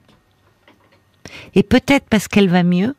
Et 1.56 1.64
peut-être 1.64 2.06
parce 2.10 2.28
qu'elle 2.28 2.50
va 2.50 2.64
mieux, 2.64 2.96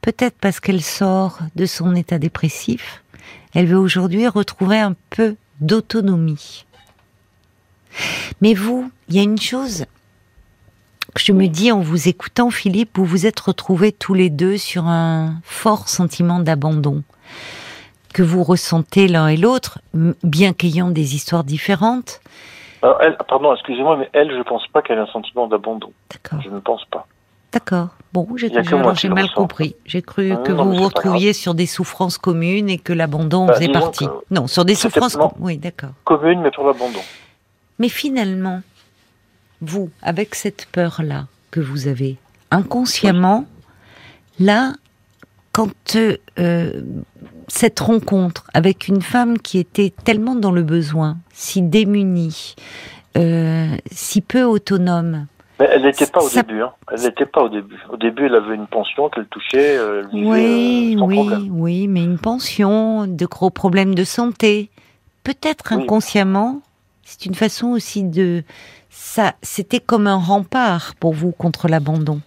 peut-être 0.00 0.36
parce 0.40 0.60
qu'elle 0.60 0.82
sort 0.82 1.38
de 1.54 1.66
son 1.66 1.94
état 1.94 2.18
dépressif, 2.18 3.02
elle 3.54 3.66
veut 3.66 3.78
aujourd'hui 3.78 4.26
retrouver 4.26 4.78
un 4.78 4.94
peu 5.10 5.36
d'autonomie. 5.60 6.66
Mais 8.40 8.54
vous, 8.54 8.90
il 9.08 9.16
y 9.16 9.20
a 9.20 9.22
une 9.22 9.40
chose 9.40 9.86
que 11.14 11.22
je 11.22 11.32
me 11.32 11.46
dis 11.46 11.70
en 11.70 11.80
vous 11.80 12.08
écoutant, 12.08 12.50
Philippe, 12.50 12.96
vous 12.96 13.04
vous 13.04 13.26
êtes 13.26 13.38
retrouvés 13.38 13.92
tous 13.92 14.14
les 14.14 14.30
deux 14.30 14.56
sur 14.56 14.86
un 14.86 15.34
fort 15.44 15.88
sentiment 15.88 16.40
d'abandon 16.40 17.02
que 18.12 18.22
vous 18.22 18.42
ressentez 18.42 19.08
l'un 19.08 19.28
et 19.28 19.36
l'autre, 19.36 19.80
bien 19.94 20.52
qu'ayant 20.52 20.90
des 20.90 21.14
histoires 21.14 21.44
différentes. 21.44 22.20
elle, 23.00 23.16
pardon, 23.28 23.54
excusez-moi, 23.54 23.96
mais 23.96 24.10
elle, 24.12 24.30
je 24.30 24.36
ne 24.36 24.42
pense 24.42 24.66
pas 24.68 24.82
qu'elle 24.82 24.98
ait 24.98 25.02
un 25.02 25.06
sentiment 25.06 25.46
d'abandon. 25.46 25.92
D'accord. 26.10 26.40
Je 26.42 26.50
ne 26.50 26.60
pense 26.60 26.84
pas. 26.86 27.06
D'accord. 27.52 27.88
Bon, 28.12 28.26
j'ai 28.36 29.08
mal 29.08 29.30
compris. 29.34 29.74
J'ai 29.86 30.02
cru 30.02 30.34
que 30.44 30.52
vous 30.52 30.72
vous 30.72 30.84
retrouviez 30.84 31.32
sur 31.32 31.54
des 31.54 31.66
souffrances 31.66 32.18
communes 32.18 32.68
et 32.68 32.78
que 32.78 32.92
l'abandon 32.92 33.46
bah, 33.46 33.54
faisait 33.54 33.72
partie. 33.72 34.06
Non, 34.30 34.46
sur 34.46 34.64
des 34.64 34.74
souffrances. 34.74 35.16
Oui, 35.38 35.58
d'accord. 35.58 35.92
Communes, 36.04 36.40
mais 36.40 36.50
pour 36.50 36.66
l'abandon. 36.66 37.00
Mais 37.78 37.88
finalement, 37.88 38.62
vous, 39.60 39.90
avec 40.02 40.34
cette 40.34 40.66
peur-là 40.66 41.26
que 41.50 41.60
vous 41.60 41.88
avez, 41.88 42.16
inconsciemment, 42.50 43.46
là, 44.38 44.74
quand 45.52 45.96
euh, 46.38 46.82
cette 47.48 47.80
rencontre 47.80 48.46
avec 48.54 48.88
une 48.88 49.02
femme 49.02 49.38
qui 49.38 49.58
était 49.58 49.92
tellement 50.04 50.34
dans 50.34 50.52
le 50.52 50.62
besoin, 50.62 51.18
si 51.32 51.62
démunie, 51.62 52.54
euh, 53.16 53.76
si 53.90 54.22
peu 54.22 54.42
autonome, 54.42 55.26
mais 55.62 55.68
elle 55.70 55.82
n'était 55.82 56.06
pas 56.06 56.20
au 56.20 56.28
début. 56.28 56.60
Hein. 56.60 56.72
Elle 56.90 57.02
n'était 57.02 57.26
pas 57.26 57.42
au 57.42 57.48
début. 57.48 57.80
Au 57.88 57.96
début, 57.96 58.26
elle 58.26 58.34
avait 58.34 58.56
une 58.56 58.66
pension 58.66 59.08
qu'elle 59.08 59.26
touchait. 59.26 59.76
Euh, 59.78 60.02
oui, 60.12 60.96
oui, 60.98 61.50
oui, 61.50 61.86
mais 61.86 62.02
une 62.02 62.18
pension, 62.18 63.06
de 63.06 63.26
gros 63.26 63.50
problèmes 63.50 63.94
de 63.94 64.02
santé. 64.02 64.70
Peut-être 65.22 65.72
inconsciemment, 65.72 66.62
c'est 67.04 67.26
une 67.26 67.36
façon 67.36 67.68
aussi 67.68 68.02
de 68.02 68.42
ça. 68.90 69.34
C'était 69.42 69.78
comme 69.78 70.08
un 70.08 70.16
rempart 70.16 70.94
pour 70.98 71.12
vous 71.12 71.30
contre 71.30 71.68
l'abandon. 71.68 72.20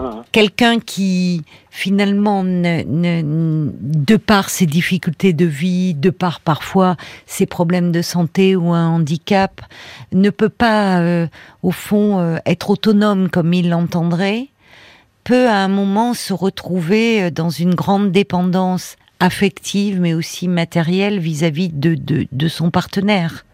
Mmh. 0.00 0.22
Quelqu'un 0.32 0.80
qui 0.80 1.44
finalement, 1.70 2.42
de 2.44 4.16
par 4.16 4.50
ses 4.50 4.66
difficultés 4.66 5.32
de 5.32 5.46
vie, 5.46 5.94
de 5.94 6.10
par 6.10 6.40
parfois 6.40 6.96
ses 7.26 7.46
problèmes 7.46 7.92
de 7.92 8.02
santé 8.02 8.56
ou 8.56 8.72
un 8.72 8.88
handicap, 8.88 9.60
ne 10.12 10.30
peut 10.30 10.48
pas, 10.48 11.00
euh, 11.00 11.26
au 11.62 11.70
fond, 11.70 12.18
euh, 12.18 12.36
être 12.44 12.70
autonome 12.70 13.30
comme 13.30 13.54
il 13.54 13.70
l'entendrait, 13.70 14.48
peut 15.24 15.48
à 15.48 15.58
un 15.58 15.68
moment 15.68 16.12
se 16.12 16.34
retrouver 16.34 17.24
euh, 17.24 17.30
dans 17.30 17.50
une 17.50 17.74
grande 17.74 18.10
dépendance 18.10 18.96
affective, 19.20 20.00
mais 20.00 20.14
aussi 20.14 20.48
matérielle 20.48 21.18
vis-à-vis 21.18 21.68
de, 21.68 21.94
de 22.30 22.48
son 22.48 22.70
partenaire. 22.70 23.44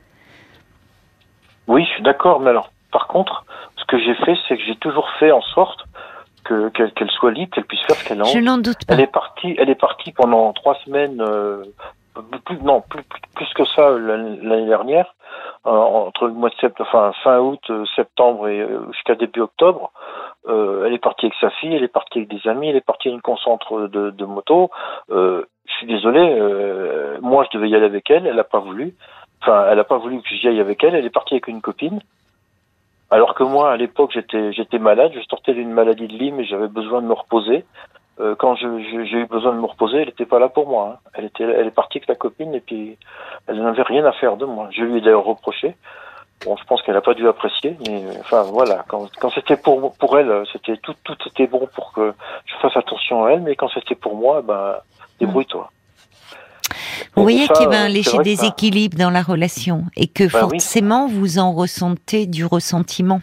Oui, 1.66 1.84
je 1.84 1.94
suis 1.94 2.02
d'accord, 2.02 2.40
mais 2.40 2.50
alors, 2.50 2.70
par 2.92 3.08
contre, 3.08 3.44
ce 3.76 3.84
que 3.84 3.98
j'ai 3.98 4.14
fait, 4.24 4.36
c'est 4.48 4.56
que 4.56 4.62
j'ai 4.64 4.76
toujours 4.76 5.08
fait 5.18 5.32
en 5.32 5.42
sorte 5.42 5.86
que 6.48 6.68
qu'elle 6.70 7.10
soit 7.10 7.30
libre, 7.30 7.54
qu'elle 7.54 7.64
puisse 7.64 7.82
faire 7.82 7.96
ce 7.96 8.08
qu'elle 8.08 8.20
a. 8.20 8.24
Je 8.24 8.38
n'en 8.38 8.58
doute 8.58 8.84
pas. 8.86 8.94
Elle 8.94 9.00
est 9.00 9.06
partie, 9.06 9.54
elle 9.58 9.70
est 9.70 9.80
partie 9.80 10.12
pendant 10.12 10.52
trois 10.52 10.76
semaines, 10.84 11.20
euh, 11.20 11.64
plus, 12.44 12.58
non, 12.62 12.82
plus, 12.82 13.02
plus 13.34 13.52
que 13.54 13.64
ça 13.64 13.90
l'année 13.90 14.66
dernière, 14.66 15.14
euh, 15.66 15.70
entre 15.70 16.26
le 16.26 16.32
mois 16.32 16.50
de 16.50 16.54
septembre, 16.56 16.88
enfin 16.92 17.12
fin 17.22 17.38
août, 17.38 17.60
euh, 17.70 17.84
septembre 17.94 18.48
et 18.48 18.66
jusqu'à 18.92 19.14
début 19.14 19.40
octobre. 19.40 19.90
elle 20.48 20.92
est 20.92 21.02
partie 21.02 21.26
avec 21.26 21.36
sa 21.40 21.50
fille, 21.50 21.74
elle 21.74 21.84
est 21.84 21.88
partie 21.88 22.18
avec 22.18 22.30
des 22.30 22.48
amis, 22.48 22.70
elle 22.70 22.76
est 22.76 22.80
partie 22.80 23.08
à 23.08 23.12
une 23.12 23.22
concentre 23.22 23.88
de, 23.88 24.10
de 24.10 24.24
moto. 24.24 24.70
je 25.08 25.44
suis 25.78 25.86
désolé, 25.86 26.22
moi 27.20 27.44
je 27.44 27.56
devais 27.58 27.68
y 27.68 27.74
aller 27.74 27.86
avec 27.86 28.10
elle, 28.10 28.26
elle 28.26 28.36
n'a 28.36 28.44
pas 28.44 28.60
voulu. 28.60 28.94
Enfin, 29.42 29.66
elle 29.70 29.76
n'a 29.76 29.84
pas 29.84 29.98
voulu 29.98 30.20
que 30.22 30.28
j'y 30.28 30.48
aille 30.48 30.60
avec 30.60 30.82
elle. 30.82 30.94
Elle 30.94 31.04
est 31.04 31.10
partie 31.10 31.34
avec 31.34 31.48
une 31.48 31.60
copine. 31.60 32.00
Alors 33.10 33.34
que 33.34 33.44
moi, 33.44 33.72
à 33.72 33.76
l'époque, 33.76 34.10
j'étais 34.14 34.52
j'étais 34.52 34.78
malade. 34.78 35.12
Je 35.14 35.20
sortais 35.28 35.54
d'une 35.54 35.70
maladie 35.70 36.08
de 36.08 36.12
Lyme 36.12 36.40
et 36.40 36.44
j'avais 36.44 36.68
besoin 36.68 37.02
de 37.02 37.06
me 37.06 37.12
reposer. 37.12 37.64
Euh, 38.18 38.34
quand 38.34 38.54
j'ai 38.56 38.66
eu 38.66 39.26
besoin 39.26 39.52
de 39.52 39.58
me 39.58 39.66
reposer, 39.66 39.98
elle 39.98 40.06
n'était 40.06 40.24
pas 40.24 40.38
là 40.38 40.48
pour 40.48 40.66
moi. 40.66 40.94
Hein. 40.94 41.10
Elle 41.14 41.26
était, 41.26 41.44
elle 41.44 41.66
est 41.66 41.74
partie 41.74 41.98
avec 41.98 42.08
la 42.08 42.14
copine 42.14 42.54
et 42.54 42.60
puis 42.60 42.96
elle 43.46 43.62
n'avait 43.62 43.82
rien 43.82 44.04
à 44.06 44.12
faire 44.12 44.36
de 44.36 44.46
moi. 44.46 44.68
Je 44.72 44.82
lui 44.82 44.98
ai 44.98 45.00
d'ailleurs 45.00 45.24
reproché. 45.24 45.76
Bon, 46.44 46.56
je 46.56 46.64
pense 46.64 46.82
qu'elle 46.82 46.94
n'a 46.94 47.00
pas 47.00 47.14
dû 47.14 47.26
apprécier, 47.28 47.76
mais 47.86 48.04
enfin 48.20 48.42
voilà. 48.42 48.84
Quand, 48.88 49.08
quand 49.18 49.30
c'était 49.30 49.56
pour 49.56 49.94
pour 49.96 50.18
elle, 50.18 50.44
c'était 50.52 50.76
tout 50.78 50.94
tout 51.04 51.16
était 51.26 51.46
bon 51.46 51.68
pour 51.74 51.92
que 51.92 52.12
je 52.44 52.54
fasse 52.56 52.76
attention 52.76 53.24
à 53.24 53.32
elle, 53.32 53.40
mais 53.40 53.54
quand 53.54 53.68
c'était 53.68 53.94
pour 53.94 54.16
moi, 54.16 54.42
ben 54.42 54.76
débrouille-toi. 55.18 55.70
Vous 57.14 57.22
voyez 57.22 57.48
qu'il 57.48 57.62
y 57.62 57.66
avait 57.66 57.76
un 57.76 57.88
léger 57.88 58.18
déséquilibre 58.18 58.98
dans 58.98 59.10
la 59.10 59.22
relation 59.22 59.84
et 59.96 60.06
que 60.06 60.24
bah 60.24 60.40
forcément 60.40 61.06
vous 61.06 61.38
en 61.38 61.52
ressentez 61.52 62.26
du 62.26 62.44
ressentiment. 62.44 63.20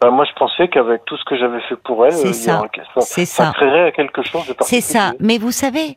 Bah, 0.00 0.10
moi, 0.10 0.24
je 0.24 0.32
pensais 0.38 0.68
qu'avec 0.68 1.04
tout 1.06 1.16
ce 1.16 1.24
que 1.24 1.36
j'avais 1.36 1.60
fait 1.68 1.76
pour 1.76 2.06
elle, 2.06 2.12
ça. 2.12 2.62
ça, 3.00 3.26
ça. 3.26 3.52
créerait 3.56 3.92
quelque 3.92 4.22
chose 4.22 4.46
de 4.46 4.52
particulier. 4.52 4.80
C'est 4.80 4.92
ça. 4.92 5.12
Mais 5.18 5.38
vous 5.38 5.50
savez, 5.50 5.96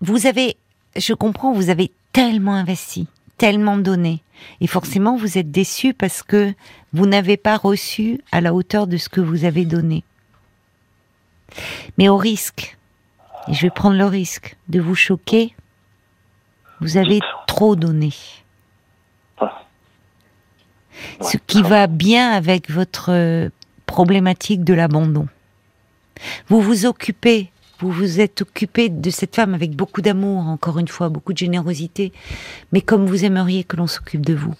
vous 0.00 0.26
avez, 0.26 0.56
je 0.96 1.14
comprends, 1.14 1.52
vous 1.52 1.70
avez 1.70 1.92
tellement 2.12 2.54
investi, 2.54 3.06
tellement 3.36 3.76
donné. 3.76 4.22
Et 4.60 4.66
forcément, 4.66 5.16
vous 5.16 5.38
êtes 5.38 5.52
déçu 5.52 5.94
parce 5.94 6.22
que 6.24 6.52
vous 6.92 7.06
n'avez 7.06 7.36
pas 7.36 7.56
reçu 7.56 8.20
à 8.32 8.40
la 8.40 8.54
hauteur 8.54 8.86
de 8.88 8.96
ce 8.96 9.08
que 9.08 9.20
vous 9.20 9.44
avez 9.44 9.64
donné. 9.64 10.02
Mais 11.96 12.08
au 12.08 12.16
risque 12.16 12.77
et 13.46 13.54
je 13.54 13.62
vais 13.62 13.70
prendre 13.70 13.96
le 13.96 14.06
risque 14.06 14.56
de 14.68 14.80
vous 14.80 14.94
choquer. 14.94 15.54
Vous 16.80 16.96
avez 16.96 17.20
trop 17.46 17.76
donné. 17.76 18.12
Ce 21.20 21.36
qui 21.36 21.62
va 21.62 21.86
bien 21.86 22.30
avec 22.30 22.70
votre 22.70 23.50
problématique 23.86 24.64
de 24.64 24.74
l'abandon. 24.74 25.28
Vous 26.48 26.60
vous 26.60 26.86
occupez, 26.86 27.50
vous 27.78 27.90
vous 27.90 28.20
êtes 28.20 28.42
occupé 28.42 28.88
de 28.88 29.10
cette 29.10 29.36
femme 29.36 29.54
avec 29.54 29.72
beaucoup 29.72 30.02
d'amour, 30.02 30.46
encore 30.48 30.78
une 30.78 30.88
fois, 30.88 31.08
beaucoup 31.08 31.32
de 31.32 31.38
générosité, 31.38 32.12
mais 32.72 32.80
comme 32.80 33.06
vous 33.06 33.24
aimeriez 33.24 33.64
que 33.64 33.76
l'on 33.76 33.86
s'occupe 33.86 34.24
de 34.24 34.34
vous. 34.34 34.54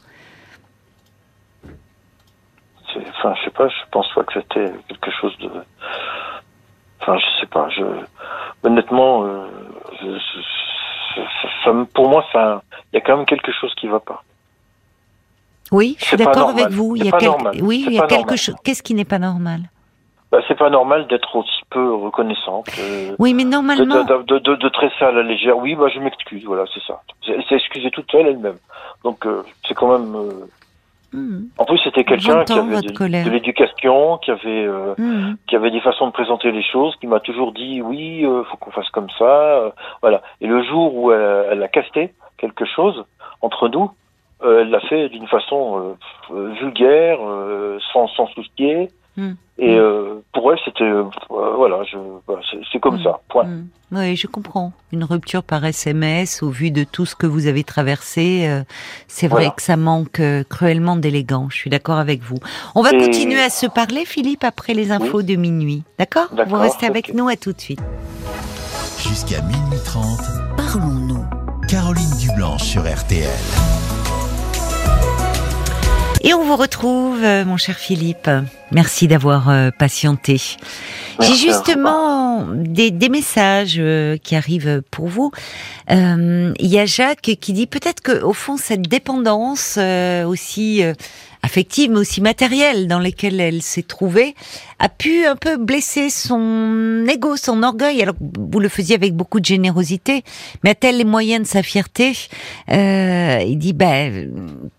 Enfin, 3.18 3.34
je 3.34 3.44
sais 3.44 3.50
pas, 3.50 3.68
je 3.68 3.90
pense 3.90 4.06
pas 4.14 4.22
que 4.24 4.32
c'était 4.34 4.72
quelque 4.88 5.10
chose 5.20 5.36
de. 5.38 5.50
Enfin, 7.08 7.18
je 7.18 7.40
sais 7.40 7.46
pas, 7.46 7.68
je 7.70 7.82
honnêtement, 8.62 9.24
euh, 9.24 9.46
pour 11.94 12.10
moi, 12.10 12.24
il 12.34 12.96
y 12.96 12.96
a 12.98 13.00
quand 13.00 13.16
même 13.16 13.26
quelque 13.26 13.50
chose 13.52 13.74
qui 13.76 13.88
va 13.88 14.00
pas. 14.00 14.22
Oui, 15.72 15.96
je 15.98 16.04
suis 16.04 16.16
d'accord 16.16 16.50
avec 16.50 16.68
vous. 16.68 16.96
Il 16.96 17.06
y 17.06 17.10
a 17.10 17.18
Oui, 17.62 17.84
il 17.86 17.94
y 17.94 18.00
a 18.00 18.06
quelque 18.06 18.36
chose. 18.36 18.56
Qu'est-ce 18.62 18.82
qui 18.82 18.94
n'est 18.94 19.04
pas 19.04 19.18
normal? 19.18 19.60
Bah, 20.30 20.40
c'est 20.46 20.58
pas 20.58 20.68
normal 20.68 21.06
d'être 21.06 21.34
aussi 21.36 21.62
peu 21.70 21.94
reconnaissante. 21.94 22.68
Euh, 22.78 23.16
oui, 23.18 23.32
mais 23.32 23.44
normalement. 23.44 24.04
De, 24.04 24.38
de, 24.38 25.04
à 25.04 25.12
la 25.12 25.22
légère. 25.22 25.56
Oui, 25.56 25.74
bah, 25.74 25.86
je 25.88 26.00
m'excuse, 26.00 26.44
voilà, 26.44 26.64
c'est 26.74 26.82
ça. 26.86 27.00
Elle 27.26 27.42
s'est 27.44 27.54
excusée 27.54 27.90
toute 27.90 28.10
seule 28.10 28.26
elle-même. 28.26 28.58
Donc, 29.04 29.24
euh, 29.24 29.42
c'est 29.66 29.72
quand 29.72 29.98
même. 29.98 30.14
En 31.14 31.64
plus, 31.64 31.78
c'était 31.78 32.04
quelqu'un 32.04 32.44
qui 32.44 32.52
avait 32.52 32.82
de, 32.82 33.30
l'éducation, 33.30 34.18
qui 34.18 34.30
avait 34.30 34.66
euh, 34.66 34.94
hmm. 34.98 35.36
qui 35.46 35.56
avait 35.56 35.70
des 35.70 35.80
façons 35.80 36.06
de 36.06 36.12
présenter 36.12 36.52
les 36.52 36.62
choses, 36.62 36.94
qui 36.96 37.06
m'a 37.06 37.20
toujours 37.20 37.52
dit 37.52 37.80
oui, 37.80 38.26
euh, 38.26 38.44
faut 38.44 38.58
qu'on 38.58 38.70
fasse 38.70 38.90
comme 38.90 39.08
ça, 39.18 39.24
euh, 39.24 39.70
voilà. 40.02 40.22
Et 40.42 40.46
le 40.46 40.62
jour 40.64 40.94
où 40.94 41.12
elle, 41.12 41.62
a 41.62 41.68
casté 41.68 42.12
quelque 42.36 42.66
chose 42.66 43.04
entre 43.40 43.68
nous, 43.68 43.90
elle 44.44 44.68
l'a 44.68 44.80
fait 44.80 45.08
d'une 45.08 45.26
façon 45.28 45.96
vulgaire, 46.30 47.18
sans 47.92 48.06
sans 48.08 48.26
soucier. 48.28 48.90
Hmm. 49.18 49.32
Et 49.58 49.74
euh, 49.74 50.22
pour 50.32 50.52
elle, 50.52 50.58
c'était 50.64 50.84
euh, 50.84 51.02
voilà, 51.28 51.82
c'est 52.72 52.78
comme 52.78 53.00
hmm. 53.00 53.02
ça. 53.02 53.20
Point. 53.28 53.44
Hmm. 53.44 53.66
Oui, 53.90 54.14
je 54.14 54.28
comprends. 54.28 54.72
Une 54.92 55.02
rupture 55.02 55.42
par 55.42 55.64
SMS, 55.64 56.42
au 56.44 56.50
vu 56.50 56.70
de 56.70 56.84
tout 56.84 57.04
ce 57.04 57.16
que 57.16 57.26
vous 57.26 57.48
avez 57.48 57.64
traversé, 57.64 58.46
euh, 58.46 58.62
c'est 59.08 59.26
vrai 59.26 59.50
que 59.56 59.62
ça 59.62 59.76
manque 59.76 60.22
cruellement 60.48 60.94
d'élégance. 60.94 61.52
Je 61.54 61.58
suis 61.58 61.70
d'accord 61.70 61.98
avec 61.98 62.22
vous. 62.22 62.38
On 62.76 62.82
va 62.82 62.90
continuer 62.90 63.40
à 63.40 63.50
se 63.50 63.66
parler, 63.66 64.04
Philippe, 64.04 64.44
après 64.44 64.72
les 64.72 64.92
infos 64.92 65.22
de 65.22 65.34
minuit. 65.34 65.82
D'accord? 65.98 66.28
Vous 66.46 66.56
restez 66.56 66.86
avec 66.86 67.12
nous. 67.12 67.28
À 67.28 67.36
tout 67.36 67.52
de 67.52 67.60
suite. 67.60 67.80
Jusqu'à 68.98 69.42
minuit 69.42 69.80
30, 69.84 70.20
parlons-nous. 70.56 71.24
Caroline 71.68 72.16
Dublanche 72.20 72.62
sur 72.62 72.82
RTL. 72.82 73.28
Et 76.22 76.34
on 76.34 76.44
vous 76.44 76.56
retrouve, 76.56 77.22
euh, 77.22 77.44
mon 77.44 77.56
cher 77.56 77.76
Philippe. 77.76 78.28
Merci 78.72 79.06
d'avoir 79.06 79.48
euh, 79.48 79.70
patienté. 79.70 80.40
J'ai 81.20 81.34
justement 81.34 82.44
des, 82.54 82.90
des, 82.90 83.08
messages 83.08 83.76
euh, 83.78 84.16
qui 84.16 84.34
arrivent 84.34 84.82
pour 84.90 85.06
vous. 85.06 85.30
Il 85.88 86.54
y 86.60 86.78
a 86.78 86.86
Jacques 86.86 87.36
qui 87.40 87.52
dit 87.52 87.66
peut-être 87.66 88.02
que 88.02 88.22
au 88.22 88.32
fond 88.32 88.56
cette 88.58 88.82
dépendance 88.82 89.78
aussi 90.26 90.82
affective 91.42 91.90
mais 91.90 91.98
aussi 92.00 92.20
matérielle 92.20 92.88
dans 92.88 92.98
lesquelles 92.98 93.40
elle 93.40 93.62
s'est 93.62 93.82
trouvée 93.82 94.34
a 94.78 94.90
pu 94.90 95.24
un 95.24 95.36
peu 95.36 95.56
blesser 95.56 96.10
son 96.10 97.06
ego, 97.08 97.36
son 97.36 97.62
orgueil. 97.62 98.02
Alors 98.02 98.16
vous 98.20 98.60
le 98.60 98.68
faisiez 98.68 98.96
avec 98.96 99.14
beaucoup 99.14 99.40
de 99.40 99.46
générosité, 99.46 100.24
mais 100.62 100.70
a-t-elle 100.70 100.98
les 100.98 101.04
moyens 101.04 101.42
de 101.42 101.48
sa 101.48 101.62
fierté? 101.62 102.12
Il 102.68 103.56
dit 103.58 103.72
ben 103.72 104.30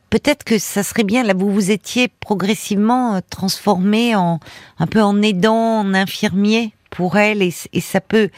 peut-être 0.10 0.44
que 0.44 0.58
ça 0.58 0.84
serait 0.84 1.04
bien, 1.04 1.24
là, 1.24 1.34
vous 1.36 1.52
vous 1.52 1.72
étiez 1.72 2.08
progressivement 2.08 3.16
euh, 3.16 3.20
transformé 3.30 4.16
en 4.16 4.40
un 4.80 4.88
peu 4.88 5.02
en 5.02 5.22
aidant, 5.22 5.80
en 5.80 5.94
infirmier 5.94 6.74
pour 6.90 7.18
elle, 7.18 7.42
et, 7.42 7.52
ça 7.52 8.02
peut 8.02 8.30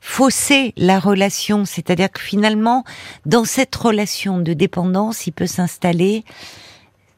fausser 0.00 0.72
la 0.76 0.98
relation. 0.98 1.64
C'est-à-dire 1.64 2.10
que 2.10 2.20
finalement, 2.20 2.84
dans 3.24 3.44
cette 3.44 3.74
relation 3.74 4.38
de 4.38 4.52
dépendance, 4.52 5.26
il 5.26 5.32
peut 5.32 5.46
s'installer 5.46 6.24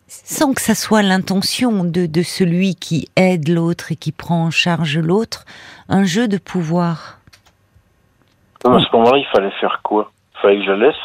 sans 0.07 0.55
que 0.55 0.63
ça 0.63 0.75
soit 0.75 1.03
l'intention 1.03 1.85
de, 1.85 2.07
de 2.07 2.23
celui 2.23 2.75
qui 2.75 3.09
aide 3.17 3.49
l'autre 3.49 3.93
et 3.93 3.97
qui 3.97 4.11
prend 4.11 4.47
en 4.47 4.51
charge 4.51 4.97
l'autre, 4.99 5.45
un 5.91 6.05
jeu 6.05 6.29
de 6.29 6.39
pouvoir. 6.39 7.19
À 8.65 8.81
ce 8.81 8.97
moment-là, 8.97 9.19
il 9.19 9.27
fallait 9.31 9.53
faire 9.61 9.81
quoi? 9.85 10.11
Il 10.35 10.41
fallait 10.41 10.59
que 10.61 10.65
je 10.65 10.73
laisse? 10.73 10.97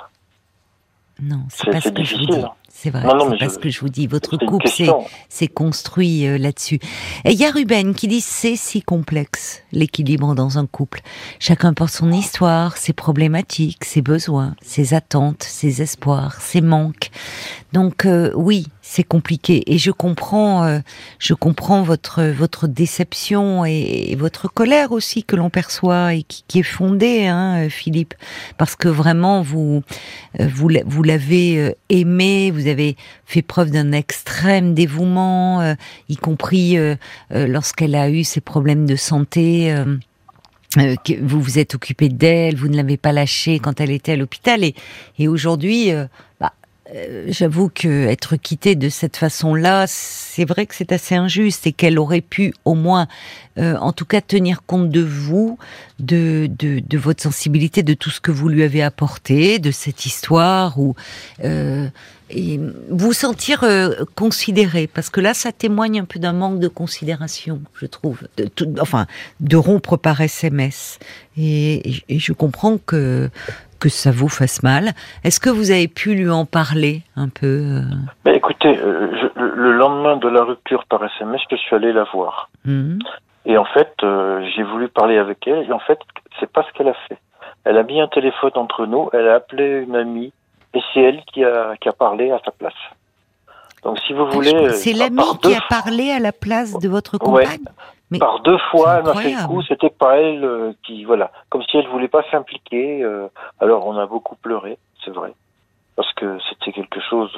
Non, 1.22 1.42
c'est 1.50 1.70
pas 1.70 1.82
ce 1.82 1.90
que 1.90 2.04
je 2.04 2.16
vous 2.16 2.26
dis. 2.26 2.44
C'est 2.76 2.90
vrai, 2.90 3.04
c'est 3.08 3.38
parce 3.38 3.58
que 3.60 3.70
je 3.70 3.80
vous 3.80 3.88
dis, 3.88 4.08
votre 4.08 4.36
couple 4.36 4.68
s'est 5.30 5.48
construit 5.48 6.28
euh, 6.28 6.38
là-dessus. 6.40 6.80
Et 7.24 7.32
il 7.32 7.40
y 7.40 7.46
a 7.46 7.52
Ruben 7.52 7.94
qui 7.94 8.08
dit 8.08 8.20
c'est 8.20 8.56
si 8.56 8.82
complexe 8.82 9.62
l'équilibre 9.72 10.34
dans 10.34 10.58
un 10.58 10.66
couple. 10.66 11.02
Chacun 11.40 11.74
porte 11.74 11.94
son 11.94 12.12
histoire, 12.12 12.76
ses 12.76 12.92
problématiques, 12.92 13.86
ses 13.86 14.02
besoins, 14.02 14.56
ses 14.62 14.96
attentes, 14.96 15.44
ses 15.44 15.82
espoirs, 15.82 16.42
ses 16.42 16.62
manques. 16.62 17.12
Donc 17.74 18.06
euh, 18.06 18.32
oui, 18.36 18.68
c'est 18.82 19.04
compliqué 19.04 19.64
et 19.66 19.80
je 19.80 19.90
comprends, 19.90 20.64
euh, 20.64 20.80
je 21.18 21.34
comprends 21.34 21.82
votre 21.82 22.24
votre 22.24 22.68
déception 22.68 23.66
et, 23.66 24.16
votre 24.16 24.48
colère 24.48 24.92
aussi 24.92 25.24
que 25.24 25.36
l'on 25.36 25.50
perçoit 25.50 26.14
et 26.14 26.22
qui, 26.22 26.44
qui 26.48 26.60
est 26.60 26.64
fondée, 26.64 27.26
hein, 27.26 27.68
Philippe, 27.70 28.14
parce 28.60 28.76
que 28.76 28.88
vraiment 28.90 29.42
vous 29.42 29.82
euh, 30.40 30.48
vous 30.54 30.70
vous 30.86 31.04
l'avez 31.04 31.76
aimé, 31.90 32.52
vous 32.52 32.63
avez 32.68 32.96
fait 33.26 33.42
preuve 33.42 33.72
d'un 33.72 33.92
extrême 33.92 34.74
dévouement, 34.74 35.76
y 36.10 36.16
compris 36.18 36.78
lorsqu'elle 37.32 37.96
a 37.96 38.10
eu 38.10 38.24
ses 38.24 38.42
problèmes 38.42 38.86
de 38.86 38.96
santé. 38.96 39.76
vous 40.76 41.42
vous 41.42 41.60
êtes 41.60 41.76
occupé 41.76 42.10
d'elle, 42.10 42.56
vous 42.56 42.68
ne 42.68 42.76
l'avez 42.76 42.98
pas 42.98 43.12
lâchée 43.12 43.60
quand 43.60 43.80
elle 43.80 43.92
était 43.92 44.14
à 44.14 44.16
l'hôpital 44.16 44.64
et, 44.64 45.28
aujourd'hui, 45.28 45.92
bah, 46.40 46.54
euh, 46.54 46.63
j'avoue 47.28 47.70
que 47.70 48.08
être 48.08 48.36
quittée 48.36 48.76
de 48.76 48.90
cette 48.90 49.18
façon-là, 49.18 49.86
c'est 49.88 50.46
vrai 50.46 50.66
que 50.66 50.76
c'est 50.76 50.92
assez 50.92 51.16
injuste 51.16 51.66
et 51.66 51.72
qu'elle 51.72 51.98
aurait 51.98 52.22
pu 52.22 52.54
au 52.66 52.76
moins, 52.76 53.08
euh, 53.58 53.76
en 53.78 53.94
tout 53.94 54.06
cas, 54.06 54.22
tenir 54.22 54.64
compte 54.66 54.90
de 54.90 55.02
vous, 55.02 55.58
de, 56.00 56.48
de, 56.48 56.80
de, 56.80 56.98
votre 56.98 57.24
sensibilité, 57.24 57.84
de 57.84 57.94
tout 57.94 58.10
ce 58.10 58.22
que 58.22 58.32
vous 58.32 58.48
lui 58.48 58.64
avez 58.64 58.84
apporté, 58.84 59.60
de 59.60 59.72
cette 59.72 60.06
histoire 60.06 60.80
ou 60.80 60.96
euh, 61.44 61.88
et 62.30 62.60
vous 62.90 63.14
sentir 63.14 63.64
euh, 63.64 64.06
considéré, 64.16 64.88
parce 64.88 65.10
que 65.10 65.22
là, 65.22 65.34
ça 65.34 65.52
témoigne 65.52 66.00
un 66.00 66.06
peu 66.06 66.20
d'un 66.20 66.34
manque 66.34 66.60
de 66.60 66.68
considération, 66.68 67.62
je 67.80 67.86
trouve, 67.86 68.22
de, 68.38 68.50
enfin, 68.80 69.08
de 69.40 69.56
rompre 69.56 69.98
par 69.98 70.20
SMS. 70.22 71.00
Et, 71.38 72.04
et 72.10 72.20
je 72.20 72.34
comprends 72.34 72.78
que 72.78 73.30
que 73.84 73.90
ça 73.90 74.12
vous 74.12 74.30
fasse 74.30 74.64
mal. 74.64 74.92
Est-ce 75.26 75.42
que 75.42 75.50
vous 75.50 75.72
avez 75.72 75.90
pu 75.90 76.16
lui 76.16 76.30
en 76.30 76.46
parler 76.46 77.02
un 77.18 77.28
peu 77.28 77.48
euh 77.48 77.82
ben, 78.24 78.34
Écoutez, 78.34 78.78
euh, 78.78 79.30
le 79.36 79.74
lendemain 79.74 80.16
de 80.16 80.30
la 80.30 80.44
rupture 80.44 80.86
par 80.86 81.04
SMS, 81.04 81.42
je 81.52 81.58
suis 81.58 81.76
allé 81.76 81.92
la 81.92 82.06
voir. 82.14 82.50
Mhm. 82.64 83.00
Et 83.46 83.58
en 83.58 83.66
fait, 83.66 83.94
euh, 84.04 84.42
j'ai 84.56 84.64
voulu 84.64 84.88
parler 84.88 85.18
avec 85.18 85.46
elle. 85.48 85.66
Et 85.68 85.74
en 85.74 85.80
fait, 85.80 86.00
c'est 86.40 86.50
pas 86.50 86.64
ce 86.64 86.72
qu'elle 86.78 86.88
a 86.88 86.96
fait. 87.10 87.18
Elle 87.66 87.78
a 87.78 87.84
mis 87.84 88.00
un 88.00 88.08
téléphone 88.08 88.52
entre 88.56 88.86
nous. 88.86 89.10
Elle 89.12 89.28
a 89.28 89.36
appelé 89.36 89.84
une 89.86 89.98
amie. 89.98 90.32
Et 90.74 90.80
c'est 90.94 91.02
elle 91.02 91.22
qui 91.26 91.44
a, 91.44 91.76
qui 91.82 91.90
a 91.90 91.94
parlé 91.94 92.32
à 92.32 92.40
sa 92.46 92.52
place. 92.52 92.74
Donc, 93.84 94.00
si 94.08 94.14
vous 94.14 94.26
ah, 94.30 94.34
voulez. 94.34 94.70
C'est 94.70 94.94
l'amie 94.94 95.38
qui 95.42 95.54
a 95.54 95.60
parlé 95.70 96.10
à 96.12 96.20
la 96.20 96.32
place 96.32 96.80
de 96.80 96.88
votre 96.88 97.18
compagne? 97.18 97.66
Par 98.20 98.42
deux 98.42 98.58
fois, 98.72 98.98
elle 98.98 99.04
m'a 99.04 99.14
fait 99.16 99.32
le 99.32 99.48
coup, 99.48 99.62
c'était 99.64 99.90
pas 99.90 100.18
elle 100.18 100.44
euh, 100.44 100.74
qui, 100.86 101.04
voilà, 101.06 101.32
comme 101.50 101.64
si 101.64 101.78
elle 101.78 101.88
voulait 101.88 102.08
pas 102.08 102.24
s'impliquer. 102.32 103.04
Euh, 103.04 103.28
alors 103.60 103.88
on 103.88 103.98
a 103.98 104.06
beaucoup 104.06 104.36
pleuré, 104.36 104.78
c'est 105.04 105.12
vrai, 105.12 105.34
parce 105.96 106.12
que 106.14 106.38
c'était 106.50 106.72
quelque 106.72 107.00
chose 107.02 107.32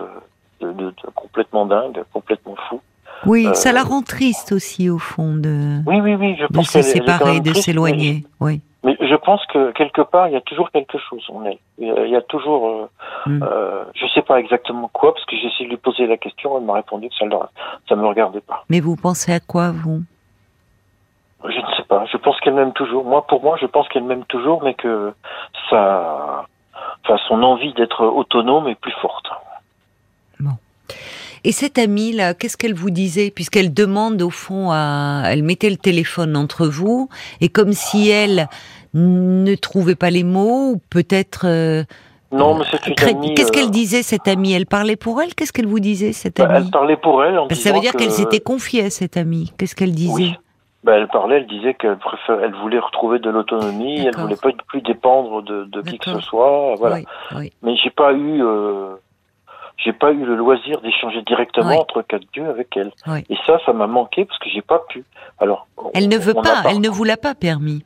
de, 0.61 0.93
complètement 1.13 1.65
dingue, 1.65 2.03
complètement 2.13 2.55
fou. 2.69 2.81
Oui, 3.25 3.47
ça 3.53 3.71
la 3.71 3.81
euh, 3.81 3.83
rend 3.83 4.01
triste 4.01 4.51
aussi 4.51 4.89
au 4.89 4.99
fond 4.99 5.35
de. 5.35 5.81
Oui, 5.85 6.01
oui, 6.01 6.15
oui, 6.15 6.35
je 6.39 6.45
pense 6.47 6.73
de 6.73 6.81
se 6.81 6.81
séparer, 6.81 7.39
de 7.39 7.53
s'éloigner. 7.53 8.25
Oui. 8.39 8.61
Mais 8.83 8.97
je 8.99 9.15
pense 9.15 9.43
que 9.47 9.71
quelque 9.71 10.01
part, 10.01 10.27
il 10.27 10.33
y 10.33 10.37
a 10.37 10.41
toujours 10.41 10.69
quelque 10.69 10.99
chose 10.99 11.25
en 11.29 11.43
elle. 11.45 11.57
Il 11.79 12.09
y 12.09 12.15
a 12.15 12.21
toujours, 12.21 12.87
hmm. 13.25 13.43
je 13.95 14.05
sais 14.13 14.21
pas 14.21 14.39
exactement 14.39 14.89
quoi, 14.93 15.13
parce 15.13 15.25
que 15.25 15.35
j'ai 15.37 15.47
essayé 15.47 15.65
de 15.65 15.69
lui 15.71 15.77
poser 15.77 16.05
la 16.05 16.17
question, 16.17 16.57
elle 16.57 16.65
m'a 16.65 16.73
répondu 16.73 17.09
que 17.09 17.15
ça 17.15 17.25
ne 17.25 18.01
me 18.01 18.07
regardait 18.07 18.41
pas. 18.41 18.63
Mais 18.69 18.81
vous 18.81 18.95
pensez 18.95 19.31
à 19.31 19.39
quoi, 19.39 19.71
vous? 19.71 20.03
Je 21.49 21.59
ne 21.59 21.75
sais 21.75 21.83
pas. 21.87 22.05
Je 22.11 22.17
pense 22.17 22.39
qu'elle 22.39 22.53
m'aime 22.53 22.73
toujours. 22.73 23.05
Moi, 23.05 23.25
pour 23.27 23.43
moi, 23.43 23.57
je 23.59 23.65
pense 23.65 23.87
qu'elle 23.89 24.03
m'aime 24.03 24.25
toujours, 24.25 24.63
mais 24.63 24.73
que 24.73 25.13
ça, 25.69 26.45
enfin, 27.03 27.17
son 27.27 27.43
envie 27.43 27.73
d'être 27.73 28.05
autonome 28.05 28.67
est 28.67 28.75
plus 28.75 28.93
forte. 29.01 29.25
Bon. 30.39 30.51
Et 31.43 31.51
cette 31.51 31.77
amie 31.77 32.11
là, 32.11 32.33
qu'est-ce 32.33 32.57
qu'elle 32.57 32.73
vous 32.73 32.89
disait? 32.89 33.31
Puisqu'elle 33.31 33.73
demande 33.73 34.21
au 34.21 34.31
fond 34.31 34.71
à, 34.71 35.23
elle 35.27 35.43
mettait 35.43 35.69
le 35.69 35.77
téléphone 35.77 36.35
entre 36.35 36.65
vous 36.65 37.09
et 37.39 37.49
comme 37.49 37.73
si 37.73 38.09
elle 38.09 38.47
ne 38.93 39.55
trouvait 39.55 39.95
pas 39.95 40.09
les 40.09 40.23
mots 40.23 40.71
ou 40.71 40.81
peut-être. 40.89 41.45
Euh, 41.45 41.83
non, 42.31 42.57
mais 42.57 42.65
c'est 42.71 42.87
une 42.87 43.09
amie. 43.09 43.35
Qu'est-ce 43.35 43.51
qu'elle 43.51 43.67
euh, 43.67 43.69
disait 43.69 44.01
cette 44.01 44.27
amie? 44.27 44.53
Elle 44.53 44.65
parlait 44.65 44.95
pour 44.95 45.21
elle? 45.21 45.35
Qu'est-ce 45.35 45.53
qu'elle 45.53 45.67
vous 45.67 45.79
disait 45.79 46.13
cette 46.13 46.37
bah, 46.37 46.45
amie? 46.45 46.65
Elle 46.65 46.71
parlait 46.71 46.97
pour 46.97 47.23
elle 47.23 47.37
en 47.37 47.47
Ça 47.49 47.71
veut 47.71 47.79
dire 47.79 47.93
qu'elle 47.93 48.11
s'était 48.11 48.39
confiée 48.39 48.85
à 48.85 48.89
cette 48.89 49.15
amie. 49.15 49.53
Qu'est-ce 49.57 49.75
qu'elle 49.75 49.93
disait? 49.93 50.37
Ben, 50.85 50.93
elle 50.93 51.07
parlait, 51.07 51.37
elle 51.37 51.47
disait 51.47 51.73
qu'elle 51.73 51.97
préfère, 51.97 52.43
elle 52.43 52.53
voulait 52.53 52.77
retrouver 52.77 53.17
de 53.17 53.31
l'autonomie, 53.31 54.05
elle 54.05 54.15
voulait 54.15 54.35
pas 54.35 54.49
plus 54.67 54.81
dépendre 54.81 55.41
de, 55.41 55.63
de 55.63 55.81
qui 55.81 55.97
que 55.97 56.11
ce 56.11 56.19
soit, 56.19 56.75
voilà. 56.77 56.97
Mais 57.63 57.75
j'ai 57.83 57.89
pas 57.89 58.13
eu, 58.13 58.43
euh, 58.43 58.93
j'ai 59.77 59.93
pas 59.93 60.11
eu 60.11 60.23
le 60.23 60.35
loisir 60.35 60.81
d'échanger 60.81 61.23
directement 61.23 61.79
entre 61.79 62.03
quatre 62.03 62.27
dieux 62.33 62.47
avec 62.47 62.77
elle. 62.77 62.91
Et 63.29 63.35
ça, 63.47 63.57
ça 63.65 63.73
m'a 63.73 63.87
manqué 63.87 64.25
parce 64.25 64.37
que 64.37 64.47
j'ai 64.47 64.61
pas 64.61 64.83
pu. 64.87 65.03
Alors. 65.39 65.67
Elle 65.95 66.07
ne 66.07 66.17
veut 66.17 66.35
pas, 66.35 66.63
elle 66.69 66.81
ne 66.81 66.89
vous 66.89 67.03
l'a 67.03 67.17
pas 67.17 67.33
permis. 67.33 67.83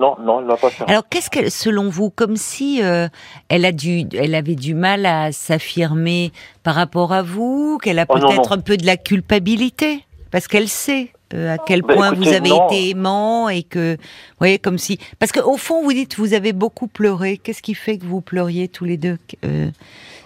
Non, 0.00 0.16
non, 0.20 0.40
elle 0.40 0.48
l'a 0.48 0.56
pas 0.56 0.70
permis. 0.70 0.90
Alors, 0.90 1.08
qu'est-ce 1.08 1.30
qu'elle, 1.30 1.52
selon 1.52 1.88
vous, 1.88 2.10
comme 2.10 2.34
si 2.34 2.82
euh, 2.82 3.06
elle 3.48 3.64
a 3.64 3.70
dû, 3.70 4.08
elle 4.12 4.34
avait 4.34 4.56
du 4.56 4.74
mal 4.74 5.06
à 5.06 5.30
s'affirmer 5.30 6.32
par 6.64 6.74
rapport 6.74 7.12
à 7.12 7.22
vous, 7.22 7.78
qu'elle 7.80 8.00
a 8.00 8.06
oh, 8.08 8.14
peut-être 8.14 8.50
un 8.50 8.60
peu 8.60 8.76
de 8.76 8.86
la 8.86 8.96
culpabilité, 8.96 10.04
parce 10.32 10.48
qu'elle 10.48 10.66
sait 10.66 11.13
euh, 11.32 11.54
à 11.54 11.58
quel 11.58 11.82
ben, 11.82 11.94
point 11.94 12.12
vous 12.12 12.28
avez 12.28 12.50
été 12.50 12.90
aimant 12.90 13.48
et 13.48 13.62
que, 13.62 13.94
vous 13.96 14.38
voyez, 14.38 14.58
comme 14.58 14.78
si, 14.78 14.98
parce 15.18 15.32
qu'au 15.32 15.56
fond, 15.56 15.82
vous 15.82 15.92
dites, 15.92 16.16
vous 16.18 16.34
avez 16.34 16.52
beaucoup 16.52 16.86
pleuré. 16.86 17.38
Qu'est-ce 17.38 17.62
qui 17.62 17.74
fait 17.74 17.98
que 17.98 18.04
vous 18.04 18.20
pleuriez 18.20 18.68
tous 18.68 18.84
les 18.84 18.96
deux 18.96 19.16
euh, 19.44 19.68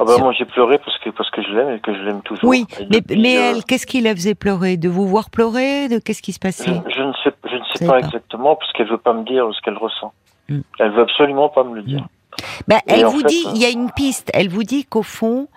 ah 0.01 0.05
ben, 0.05 0.19
moi 0.19 0.33
j'ai 0.33 0.45
pleuré 0.45 0.79
parce 0.79 0.97
que 0.99 1.11
parce 1.11 1.29
que 1.31 1.43
je 1.43 1.49
l'aime 1.49 1.75
et 1.75 1.81
que 1.81 1.93
je 1.93 2.01
l'aime 2.03 2.23
toujours. 2.23 2.49
Oui, 2.49 2.67
mais, 2.89 3.01
mais 3.11 3.37
euh, 3.37 3.51
elle, 3.51 3.65
qu'est-ce 3.65 3.87
qui 3.87 4.01
la 4.01 4.15
faisait 4.15 4.37
pleurer? 4.37 4.77
De 4.77 4.89
vous 4.89 5.09
voir 5.09 5.29
pleurer? 5.29 5.89
De 5.89 5.99
qu'est-ce 5.99 6.23
qui 6.23 6.33
se 6.33 6.39
passait? 6.39 6.71
Je, 6.71 7.03
ne 7.03 7.13
sais, 7.25 7.33
je 7.51 7.57
ne 7.57 7.65
sais 7.75 7.87
pas, 7.87 7.99
exactement 7.99 8.55
parce 8.55 8.73
qu'elle 8.73 8.89
veut 8.89 8.99
pas 8.99 9.13
me 9.13 9.25
dire 9.25 9.49
ce 9.53 9.61
qu'elle 9.61 9.77
ressent. 9.77 10.13
Hmm. 10.49 10.61
Elle 10.79 10.93
veut 10.93 11.03
absolument 11.03 11.49
pas 11.49 11.65
me 11.65 11.75
le 11.75 11.83
dire. 11.83 12.07
Ben, 12.69 12.79
elle 12.87 13.07
vous 13.07 13.23
dit, 13.23 13.43
il 13.55 13.61
y 13.61 13.65
a 13.65 13.71
une 13.71 13.91
piste. 13.91 14.31
Elle 14.35 14.49
vous 14.49 14.63
dit 14.63 14.85
qu'au 14.85 15.03
fond, 15.03 15.49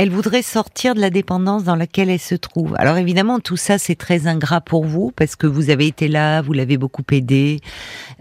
elle 0.00 0.08
voudrait 0.08 0.40
sortir 0.40 0.94
de 0.94 1.00
la 1.02 1.10
dépendance 1.10 1.62
dans 1.62 1.76
laquelle 1.76 2.08
elle 2.08 2.18
se 2.18 2.34
trouve. 2.34 2.74
Alors 2.78 2.96
évidemment, 2.96 3.38
tout 3.38 3.58
ça 3.58 3.76
c'est 3.76 3.96
très 3.96 4.26
ingrat 4.26 4.62
pour 4.62 4.86
vous 4.86 5.12
parce 5.14 5.36
que 5.36 5.46
vous 5.46 5.68
avez 5.68 5.86
été 5.86 6.08
là, 6.08 6.40
vous 6.40 6.54
l'avez 6.54 6.78
beaucoup 6.78 7.02
aidé, 7.12 7.60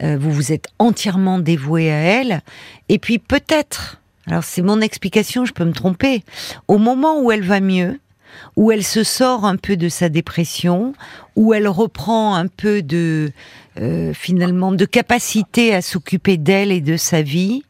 euh, 0.04 0.18
vous 0.20 0.30
vous 0.30 0.52
êtes 0.52 0.68
entièrement 0.78 1.40
dévoué 1.40 1.90
à 1.90 1.96
elle. 1.96 2.42
Et 2.90 3.00
puis 3.00 3.18
peut-être, 3.18 4.02
alors 4.28 4.44
c'est 4.44 4.62
mon 4.62 4.82
explication, 4.82 5.46
je 5.46 5.54
peux 5.54 5.64
me 5.64 5.72
tromper, 5.72 6.26
au 6.68 6.80
moment 6.80 7.22
où 7.22 7.32
elle 7.32 7.46
va 7.46 7.62
mieux, 7.62 7.98
où 8.58 8.74
elle 8.74 8.84
se 8.84 9.06
sort 9.06 9.46
un 9.46 9.56
peu 9.56 9.78
de 9.78 9.88
sa 9.88 10.10
dépression, 10.10 10.92
où 11.38 11.54
elle 11.54 11.70
reprend 11.70 12.36
un 12.36 12.48
peu 12.48 12.82
de 12.82 13.32
euh, 13.80 14.14
finalement 14.14 14.74
de 14.74 14.84
capacité 14.84 15.74
à 15.74 15.82
s'occuper 15.82 16.36
d'elle 16.36 16.74
et 16.74 16.82
de 16.82 16.98
sa 16.98 17.22
vie, 17.22 17.64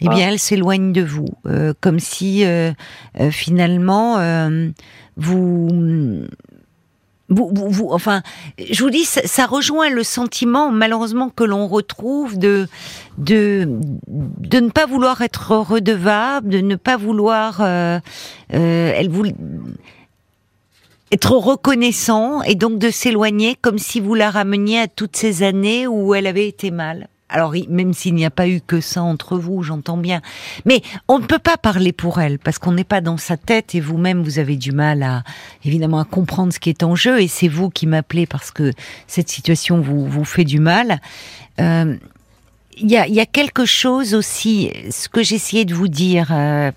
eh 0.00 0.08
bien, 0.08 0.26
ah. 0.26 0.32
elle 0.32 0.38
s'éloigne 0.38 0.92
de 0.92 1.02
vous, 1.02 1.28
euh, 1.46 1.72
comme 1.80 1.98
si 1.98 2.44
euh, 2.44 2.72
finalement 3.30 4.18
vous 5.16 5.68
vous, 7.32 7.52
vous, 7.54 7.90
enfin, 7.92 8.22
je 8.58 8.82
vous 8.82 8.90
dis, 8.90 9.04
ça, 9.04 9.46
rejoint 9.46 9.88
le 9.88 10.02
sentiment, 10.02 10.72
malheureusement, 10.72 11.28
que 11.28 11.44
l'on 11.44 11.68
retrouve 11.68 12.36
de, 12.40 12.66
de, 13.18 13.68
de 14.08 14.58
ne 14.58 14.68
pas 14.68 14.86
vouloir 14.86 15.22
être 15.22 15.52
redevable, 15.52 16.48
de 16.48 16.60
ne 16.60 16.74
pas 16.74 16.96
vouloir, 16.96 17.60
elle 17.60 19.08
vous, 19.08 19.26
être 21.12 21.32
reconnaissant 21.32 22.42
et 22.42 22.54
donc 22.54 22.78
de 22.78 22.90
s'éloigner 22.90 23.56
comme 23.60 23.78
si 23.78 24.00
vous 24.00 24.14
la 24.14 24.30
rameniez 24.30 24.80
à 24.80 24.88
toutes 24.88 25.16
ces 25.16 25.42
années 25.42 25.86
où 25.86 26.14
elle 26.14 26.26
avait 26.26 26.48
été 26.48 26.70
mal. 26.70 27.08
Alors 27.30 27.54
même 27.68 27.92
s'il 27.92 28.14
n'y 28.14 28.24
a 28.24 28.30
pas 28.30 28.48
eu 28.48 28.60
que 28.60 28.80
ça 28.80 29.02
entre 29.02 29.38
vous, 29.38 29.62
j'entends 29.62 29.96
bien. 29.96 30.20
Mais 30.64 30.82
on 31.08 31.18
ne 31.18 31.26
peut 31.26 31.38
pas 31.38 31.56
parler 31.56 31.92
pour 31.92 32.20
elle 32.20 32.38
parce 32.38 32.58
qu'on 32.58 32.72
n'est 32.72 32.84
pas 32.84 33.00
dans 33.00 33.16
sa 33.16 33.36
tête 33.36 33.74
et 33.74 33.80
vous-même 33.80 34.22
vous 34.22 34.38
avez 34.38 34.56
du 34.56 34.72
mal 34.72 35.02
à 35.02 35.22
évidemment 35.64 36.00
à 36.00 36.04
comprendre 36.04 36.52
ce 36.52 36.58
qui 36.58 36.70
est 36.70 36.82
en 36.82 36.94
jeu 36.94 37.20
et 37.20 37.28
c'est 37.28 37.48
vous 37.48 37.70
qui 37.70 37.86
m'appelez 37.86 38.26
parce 38.26 38.50
que 38.50 38.72
cette 39.06 39.28
situation 39.28 39.80
vous 39.80 40.06
vous 40.06 40.24
fait 40.24 40.44
du 40.44 40.58
mal. 40.58 41.00
Euh, 41.60 41.96
il 42.76 42.90
y, 42.90 42.96
a, 42.96 43.06
y, 43.06 43.20
a, 43.20 43.26
quelque 43.26 43.66
chose 43.66 44.14
aussi, 44.14 44.70
ce 44.90 45.10
que 45.10 45.22
j'essayais 45.22 45.66
de 45.66 45.74
vous 45.74 45.88
dire. 45.88 46.28
Euh, 46.30 46.70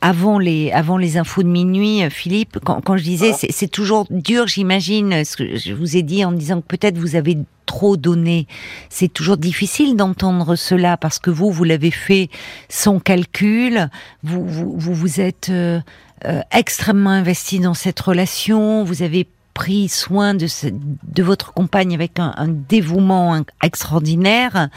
avant 0.00 0.38
les 0.38 0.70
avant 0.70 0.96
les 0.96 1.16
infos 1.16 1.42
de 1.42 1.48
minuit, 1.48 2.04
euh, 2.04 2.10
Philippe, 2.10 2.58
quand, 2.64 2.80
quand 2.80 2.96
je 2.96 3.02
disais 3.02 3.32
ah. 3.34 3.46
c'est 3.50 3.68
toujours 3.68 4.06
dur, 4.10 4.46
j'imagine 4.46 5.24
ce 5.24 5.36
que 5.36 5.56
je 5.56 5.72
vous 5.72 5.96
ai 5.96 6.02
dit 6.02 6.24
en 6.24 6.32
disant 6.32 6.60
que 6.60 6.66
peut-être 6.66 6.98
vous 6.98 7.16
avez 7.16 7.36
trop 7.68 7.96
donné. 7.96 8.48
C'est 8.88 9.12
toujours 9.12 9.36
difficile 9.36 9.94
d'entendre 9.94 10.56
cela 10.56 10.96
parce 10.96 11.20
que 11.20 11.30
vous 11.30 11.52
vous 11.52 11.64
l'avez 11.64 11.92
fait 11.92 12.30
sans 12.68 12.98
calcul. 12.98 13.88
Vous 14.24 14.44
vous 14.44 14.76
vous, 14.78 15.20
êtes 15.20 15.50
euh, 15.50 15.78
euh, 16.24 16.40
extrêmement 16.50 17.10
investi 17.10 17.60
dans 17.60 17.74
cette 17.74 18.00
relation. 18.00 18.82
Vous 18.82 19.02
avez 19.02 19.28
pris 19.54 19.88
soin 19.88 20.34
de, 20.34 21.22
votre 21.22 21.52
compagne 21.52 21.94
avec 21.94 22.18
un, 22.18 22.32
un 22.36 22.48
dévouement 22.48 23.42
extraordinaire. 23.62 24.68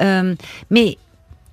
Euh, 0.00 0.34
mais 0.70 0.98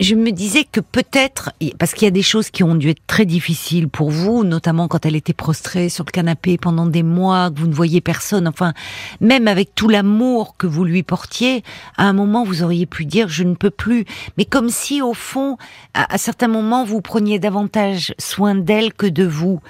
je 0.03 0.15
me 0.15 0.31
disais 0.31 0.65
que 0.69 0.81
peut-être, 0.81 1.51
parce 1.79 1.93
qu'il 1.93 2.03
y 2.03 2.07
a 2.07 2.11
des 2.11 2.21
choses 2.21 2.49
qui 2.49 2.63
ont 2.63 2.75
dû 2.75 2.89
être 2.89 3.07
très 3.07 3.25
difficiles 3.25 3.87
pour 3.87 4.11
vous, 4.11 4.43
notamment 4.43 4.89
quand 4.89 5.05
elle 5.05 5.15
était 5.15 5.33
prostrée 5.33 5.87
sur 5.87 6.03
le 6.05 6.11
canapé 6.11 6.57
pendant 6.57 6.85
des 6.85 7.03
mois, 7.03 7.49
que 7.49 7.59
vous 7.59 7.67
ne 7.67 7.73
voyez 7.73 8.01
personne, 8.01 8.47
enfin, 8.47 8.73
même 9.21 9.47
avec 9.47 9.73
tout 9.75 9.87
l'amour 9.87 10.55
que 10.57 10.67
vous 10.67 10.83
lui 10.83 11.03
portiez, 11.03 11.63
à 11.95 12.03
un 12.03 12.13
moment 12.13 12.43
vous 12.43 12.63
auriez 12.63 12.85
pu 12.85 13.05
dire 13.05 13.29
je 13.29 13.43
ne 13.43 13.55
peux 13.55 13.69
plus, 13.69 14.03
mais 14.37 14.43
comme 14.43 14.69
si 14.69 15.01
au 15.01 15.13
fond, 15.13 15.57
à, 15.93 16.13
à 16.13 16.17
certains 16.17 16.49
moments, 16.49 16.83
vous 16.83 16.99
preniez 16.99 17.39
davantage 17.39 18.13
soin 18.19 18.55
d'elle 18.55 18.93
que 18.93 19.07
de 19.07 19.23
vous. 19.23 19.61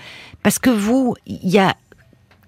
Parce 0.42 0.58
que 0.58 0.72
vous, 0.72 1.16
il 1.28 1.48
y 1.48 1.60
a 1.60 1.76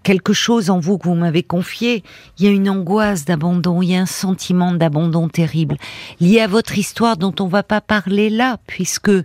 quelque 0.06 0.34
chose 0.34 0.70
en 0.70 0.80
vous 0.80 1.00
que 1.00 1.08
vous 1.08 1.16
m'avez 1.16 1.42
confié, 1.42 2.04
il 2.38 2.46
y 2.46 2.48
a 2.48 2.52
une 2.52 2.70
angoisse 2.70 3.26
d'abandon, 3.26 3.82
il 3.82 3.90
y 3.90 3.96
a 3.96 4.02
un 4.02 4.06
sentiment 4.06 4.72
d'abandon 4.72 5.30
terrible, 5.30 5.78
lié 6.22 6.42
à 6.42 6.48
votre 6.48 6.78
histoire 6.78 7.18
dont 7.18 7.34
on 7.40 7.48
va 7.48 7.64
pas 7.64 7.82
parler 7.82 8.30
là, 8.30 8.60
puisque 8.68 9.10
euh, 9.10 9.24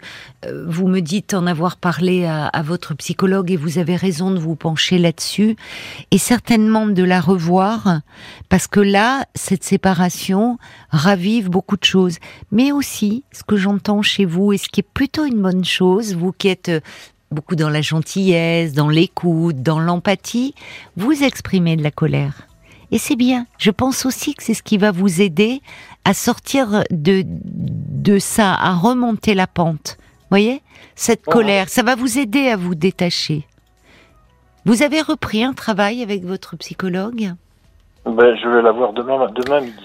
vous 0.66 0.88
me 0.88 1.00
dites 1.00 1.34
en 1.34 1.46
avoir 1.46 1.76
parlé 1.76 2.24
à, 2.24 2.46
à, 2.46 2.62
votre 2.62 2.94
psychologue 2.94 3.50
et 3.50 3.58
vous 3.58 3.76
avez 3.76 3.94
raison 3.94 4.30
de 4.30 4.38
vous 4.38 4.56
pencher 4.56 4.96
là-dessus, 4.96 5.54
et 6.12 6.18
certainement 6.18 6.86
de 6.86 7.04
la 7.04 7.20
revoir, 7.20 8.00
parce 8.48 8.66
que 8.66 8.80
là, 8.80 9.26
cette 9.34 9.64
séparation 9.64 10.56
ravive 10.88 11.50
beaucoup 11.50 11.76
de 11.76 11.84
choses, 11.84 12.16
mais 12.52 12.72
aussi 12.72 13.22
ce 13.32 13.42
que 13.42 13.56
j'entends 13.56 14.00
chez 14.00 14.24
vous, 14.24 14.54
et 14.54 14.56
ce 14.56 14.70
qui 14.70 14.80
est 14.80 14.90
plutôt 14.94 15.26
une 15.26 15.42
bonne 15.42 15.64
chose, 15.64 16.14
vous 16.14 16.32
qui 16.32 16.48
êtes 16.48 16.70
beaucoup 17.30 17.56
dans 17.56 17.70
la 17.70 17.80
gentillesse, 17.80 18.72
dans 18.72 18.88
l'écoute, 18.88 19.62
dans 19.62 19.78
l'empathie, 19.78 20.54
vous 20.96 21.22
exprimez 21.22 21.76
de 21.76 21.82
la 21.82 21.90
colère. 21.90 22.48
Et 22.92 22.98
c'est 22.98 23.16
bien. 23.16 23.46
Je 23.58 23.70
pense 23.70 24.04
aussi 24.04 24.34
que 24.34 24.42
c'est 24.42 24.54
ce 24.54 24.64
qui 24.64 24.76
va 24.76 24.90
vous 24.90 25.20
aider 25.20 25.60
à 26.04 26.12
sortir 26.12 26.82
de, 26.90 27.22
de 27.24 28.18
ça, 28.18 28.54
à 28.54 28.74
remonter 28.74 29.34
la 29.34 29.46
pente. 29.46 29.96
Voyez? 30.30 30.60
Cette 30.96 31.24
colère, 31.24 31.68
ça 31.68 31.82
va 31.82 31.94
vous 31.94 32.18
aider 32.18 32.48
à 32.48 32.56
vous 32.56 32.74
détacher. 32.74 33.46
Vous 34.64 34.82
avez 34.82 35.00
repris 35.00 35.44
un 35.44 35.52
travail 35.52 36.02
avec 36.02 36.24
votre 36.24 36.56
psychologue? 36.56 37.32
Ben, 38.04 38.36
Je 38.42 38.48
vais 38.48 38.62
la 38.62 38.72
voir 38.72 38.92
demain, 38.92 39.30
demain 39.36 39.60
midi. 39.60 39.76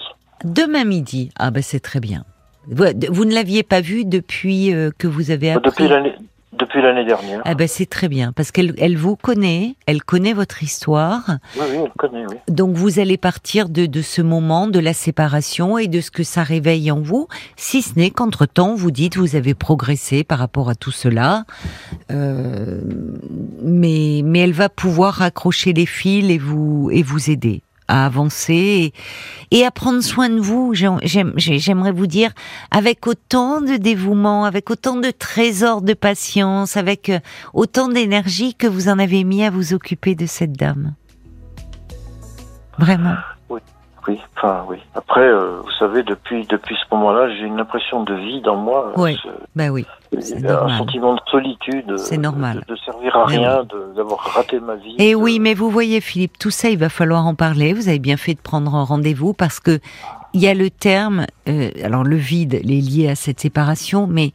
Demain 0.44 0.84
midi 0.84 1.30
Ah 1.38 1.50
ben 1.50 1.62
c'est 1.62 1.80
très 1.80 2.00
bien. 2.00 2.24
Vous, 2.68 2.84
vous 3.08 3.24
ne 3.24 3.32
l'aviez 3.32 3.62
pas 3.62 3.80
vu 3.80 4.04
depuis 4.04 4.74
euh, 4.74 4.90
que 4.98 5.06
vous 5.06 5.30
avez 5.30 5.52
appris? 5.52 5.70
Depuis 5.70 5.88
l'année 5.88 6.14
depuis 6.58 6.82
l'année 6.82 7.04
dernière. 7.04 7.42
Ah 7.44 7.54
ben 7.54 7.68
c'est 7.68 7.86
très 7.86 8.08
bien 8.08 8.32
parce 8.32 8.50
qu'elle 8.50 8.74
elle 8.78 8.96
vous 8.96 9.16
connaît, 9.16 9.76
elle 9.86 10.02
connaît 10.02 10.32
votre 10.32 10.62
histoire. 10.62 11.38
Oui, 11.56 11.64
oui, 11.70 11.76
elle 11.84 11.92
connaît. 11.96 12.24
Oui. 12.28 12.36
Donc 12.48 12.74
vous 12.74 12.98
allez 12.98 13.16
partir 13.16 13.68
de, 13.68 13.86
de 13.86 14.02
ce 14.02 14.22
moment 14.22 14.66
de 14.66 14.78
la 14.78 14.92
séparation 14.92 15.78
et 15.78 15.88
de 15.88 16.00
ce 16.00 16.10
que 16.10 16.22
ça 16.22 16.42
réveille 16.42 16.90
en 16.90 17.00
vous, 17.00 17.28
si 17.56 17.82
ce 17.82 17.98
n'est 17.98 18.10
qu'entre 18.10 18.46
temps 18.46 18.74
vous 18.74 18.90
dites 18.90 19.16
vous 19.16 19.36
avez 19.36 19.54
progressé 19.54 20.24
par 20.24 20.38
rapport 20.38 20.68
à 20.68 20.74
tout 20.74 20.92
cela, 20.92 21.44
euh, 22.10 22.80
mais 23.62 24.22
mais 24.24 24.40
elle 24.40 24.52
va 24.52 24.68
pouvoir 24.68 25.22
accrocher 25.22 25.72
les 25.72 25.86
fils 25.86 26.30
et 26.30 26.38
vous 26.38 26.90
et 26.92 27.02
vous 27.02 27.30
aider 27.30 27.62
à 27.88 28.06
avancer 28.06 28.92
et, 29.50 29.64
à 29.64 29.70
prendre 29.70 30.02
soin 30.02 30.28
de 30.28 30.40
vous. 30.40 30.72
J'aimerais 30.74 31.92
vous 31.92 32.06
dire 32.06 32.32
avec 32.70 33.06
autant 33.06 33.60
de 33.60 33.76
dévouement, 33.76 34.44
avec 34.44 34.70
autant 34.70 34.96
de 34.96 35.10
trésors 35.10 35.82
de 35.82 35.94
patience, 35.94 36.76
avec 36.76 37.08
euh, 37.08 37.20
autant 37.54 37.88
d'énergie 37.88 38.54
que 38.54 38.66
vous 38.66 38.88
en 38.88 38.98
avez 38.98 39.24
mis 39.24 39.44
à 39.44 39.50
vous 39.50 39.74
occuper 39.74 40.14
de 40.14 40.26
cette 40.26 40.52
dame. 40.52 40.94
Vraiment. 42.78 43.16
Oui, 44.08 44.14
oui, 44.14 44.20
enfin 44.36 44.64
oui. 44.68 44.78
Après, 44.94 45.26
euh, 45.26 45.60
vous 45.62 45.70
savez, 45.78 46.02
depuis 46.02 46.46
depuis 46.46 46.76
ce 46.76 46.94
moment-là, 46.94 47.28
j'ai 47.34 47.44
une 47.44 47.60
impression 47.60 48.02
de 48.02 48.14
vie 48.14 48.40
dans 48.40 48.56
moi. 48.56 48.92
Oui. 48.96 49.18
Ben 49.54 49.70
oui. 49.70 49.86
Un 50.14 50.78
sentiment 50.78 51.14
de 51.14 51.20
solitude. 51.30 51.96
C'est 51.98 52.18
normal. 52.18 52.62
De, 52.68 52.76
servir 52.76 53.16
à 53.16 53.24
rien, 53.26 53.66
d'avoir 53.94 54.20
raté 54.20 54.60
ma 54.60 54.76
vie. 54.76 54.94
Et 54.98 55.14
oui, 55.14 55.38
mais 55.40 55.54
vous 55.54 55.70
voyez, 55.70 56.00
Philippe, 56.00 56.38
tout 56.38 56.50
ça, 56.50 56.70
il 56.70 56.78
va 56.78 56.88
falloir 56.88 57.26
en 57.26 57.34
parler. 57.34 57.72
Vous 57.72 57.88
avez 57.88 57.98
bien 57.98 58.16
fait 58.16 58.34
de 58.34 58.40
prendre 58.40 58.74
un 58.74 58.84
rendez-vous 58.84 59.32
parce 59.32 59.60
que 59.60 59.80
il 60.32 60.40
y 60.40 60.48
a 60.48 60.54
le 60.54 60.70
terme, 60.70 61.26
euh, 61.48 61.70
alors 61.82 62.04
le 62.04 62.16
vide, 62.16 62.54
est 62.54 62.62
lié 62.62 63.08
à 63.08 63.14
cette 63.14 63.40
séparation, 63.40 64.06
mais 64.06 64.32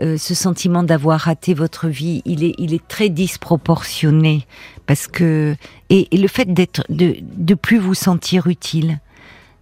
euh, 0.00 0.16
ce 0.16 0.34
sentiment 0.34 0.82
d'avoir 0.82 1.20
raté 1.20 1.54
votre 1.54 1.86
vie, 1.86 2.22
il 2.24 2.42
est, 2.42 2.54
il 2.58 2.74
est 2.74 2.86
très 2.88 3.10
disproportionné 3.10 4.46
parce 4.86 5.06
que 5.06 5.56
et, 5.90 6.08
le 6.12 6.28
fait 6.28 6.52
d'être 6.52 6.84
de 6.88 7.16
de 7.20 7.54
plus 7.54 7.78
vous 7.78 7.94
sentir 7.94 8.46
utile. 8.46 9.00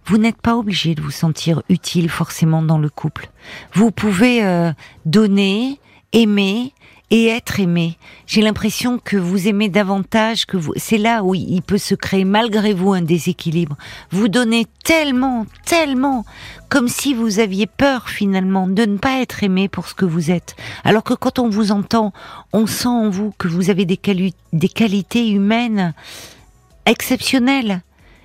Vous 0.05 0.17
n'êtes 0.17 0.41
pas 0.41 0.57
obligé 0.57 0.95
de 0.95 1.01
vous 1.01 1.11
sentir 1.11 1.63
utile 1.69 2.09
forcément 2.09 2.61
dans 2.61 2.77
le 2.77 2.89
couple. 2.89 3.29
Vous 3.73 3.91
pouvez 3.91 4.43
euh, 4.43 4.73
donner, 5.05 5.79
aimer 6.11 6.73
et 7.13 7.27
être 7.27 7.59
aimé. 7.59 7.99
J'ai 8.25 8.41
l'impression 8.41 8.97
que 8.97 9.17
vous 9.17 9.47
aimez 9.47 9.69
davantage 9.69 10.47
que 10.47 10.57
vous. 10.57 10.73
C'est 10.77 10.97
là 10.97 11.23
où 11.23 11.35
il 11.35 11.61
peut 11.61 11.77
se 11.77 11.93
créer 11.93 12.25
malgré 12.25 12.73
vous 12.73 12.91
un 12.91 13.03
déséquilibre. 13.03 13.77
Vous 14.09 14.29
donnez 14.29 14.65
tellement, 14.83 15.45
tellement, 15.63 16.25
comme 16.69 16.87
si 16.87 17.13
vous 17.13 17.37
aviez 17.37 17.67
peur 17.67 18.09
finalement 18.09 18.67
de 18.67 18.85
ne 18.85 18.97
pas 18.97 19.21
être 19.21 19.43
aimé 19.43 19.69
pour 19.69 19.87
ce 19.87 19.93
que 19.93 20.05
vous 20.05 20.31
êtes. 20.31 20.55
Alors 20.83 21.03
que 21.03 21.13
quand 21.13 21.37
on 21.37 21.49
vous 21.49 21.71
entend, 21.71 22.13
on 22.51 22.65
sent 22.65 22.87
en 22.87 23.11
vous 23.11 23.31
que 23.37 23.47
vous 23.47 23.69
avez 23.69 23.85
des, 23.85 23.99
des 24.51 24.69
qualités 24.69 25.29
humaines 25.29 25.93
exceptionnelles 26.87 27.83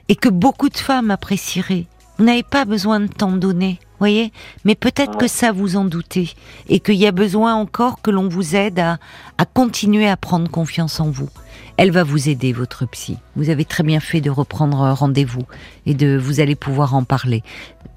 et 0.09 0.17
que 0.17 0.31
beaucoup 0.31 0.71
de 0.71 0.79
femmes 0.79 1.11
apprécieraient. 1.11 1.85
Vous 2.17 2.25
n'avez 2.25 2.43
pas 2.43 2.65
besoin 2.65 3.01
de 3.01 3.07
t'en 3.09 3.33
donner, 3.33 3.81
voyez 3.99 4.33
Mais 4.65 4.75
peut-être 4.75 5.19
que 5.19 5.29
ça 5.29 5.53
vous 5.53 5.77
en 5.77 5.85
doutez 5.85 6.35
et 6.69 6.81
qu'il 6.81 6.97
y 6.97 7.07
a 7.07 7.13
besoin 7.13 7.55
encore 7.55 8.01
que 8.01 8.11
l'on 8.11 8.29
vous 8.29 8.57
aide 8.57 8.79
à, 8.79 8.99
à 9.39 9.45
continuer 9.45 10.09
à 10.09 10.17
prendre 10.17 10.51
confiance 10.51 11.01
en 11.01 11.11
vous. 11.11 11.29
Elle 11.77 11.91
va 11.91 12.03
vous 12.05 12.29
aider, 12.29 12.53
votre 12.53 12.87
psy. 12.87 13.19
Vous 13.37 13.51
avez 13.51 13.65
très 13.65 13.85
bien 13.85 14.01
fait 14.01 14.21
de 14.21 14.31
reprendre 14.31 14.79
rendez-vous 14.93 15.45
et 15.87 15.95
de 15.95 16.17
vous 16.17 16.41
allez 16.41 16.57
pouvoir 16.57 16.95
en 16.95 17.05
parler. 17.05 17.43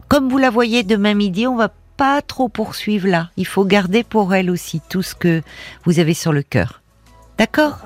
Comme 0.07 0.29
vous 0.29 0.37
la 0.37 0.49
voyez 0.49 0.83
demain 0.83 1.13
midi, 1.13 1.47
on 1.47 1.55
va 1.55 1.71
pas 1.97 2.21
trop 2.21 2.49
poursuivre 2.49 3.07
là. 3.07 3.29
Il 3.37 3.47
faut 3.47 3.65
garder 3.65 4.03
pour 4.03 4.33
elle 4.33 4.49
aussi 4.49 4.81
tout 4.89 5.01
ce 5.01 5.15
que 5.15 5.41
vous 5.83 5.99
avez 5.99 6.13
sur 6.13 6.33
le 6.33 6.41
cœur. 6.43 6.81
D'accord? 7.37 7.77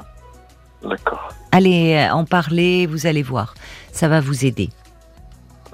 D'accord. 0.84 1.30
Allez 1.51 1.93
euh, 1.95 2.13
en 2.13 2.25
parler, 2.25 2.88
vous 2.88 3.08
allez 3.08 3.23
voir. 3.23 3.56
Ça 3.91 4.08
va 4.08 4.19
vous 4.19 4.45
aider. 4.45 4.69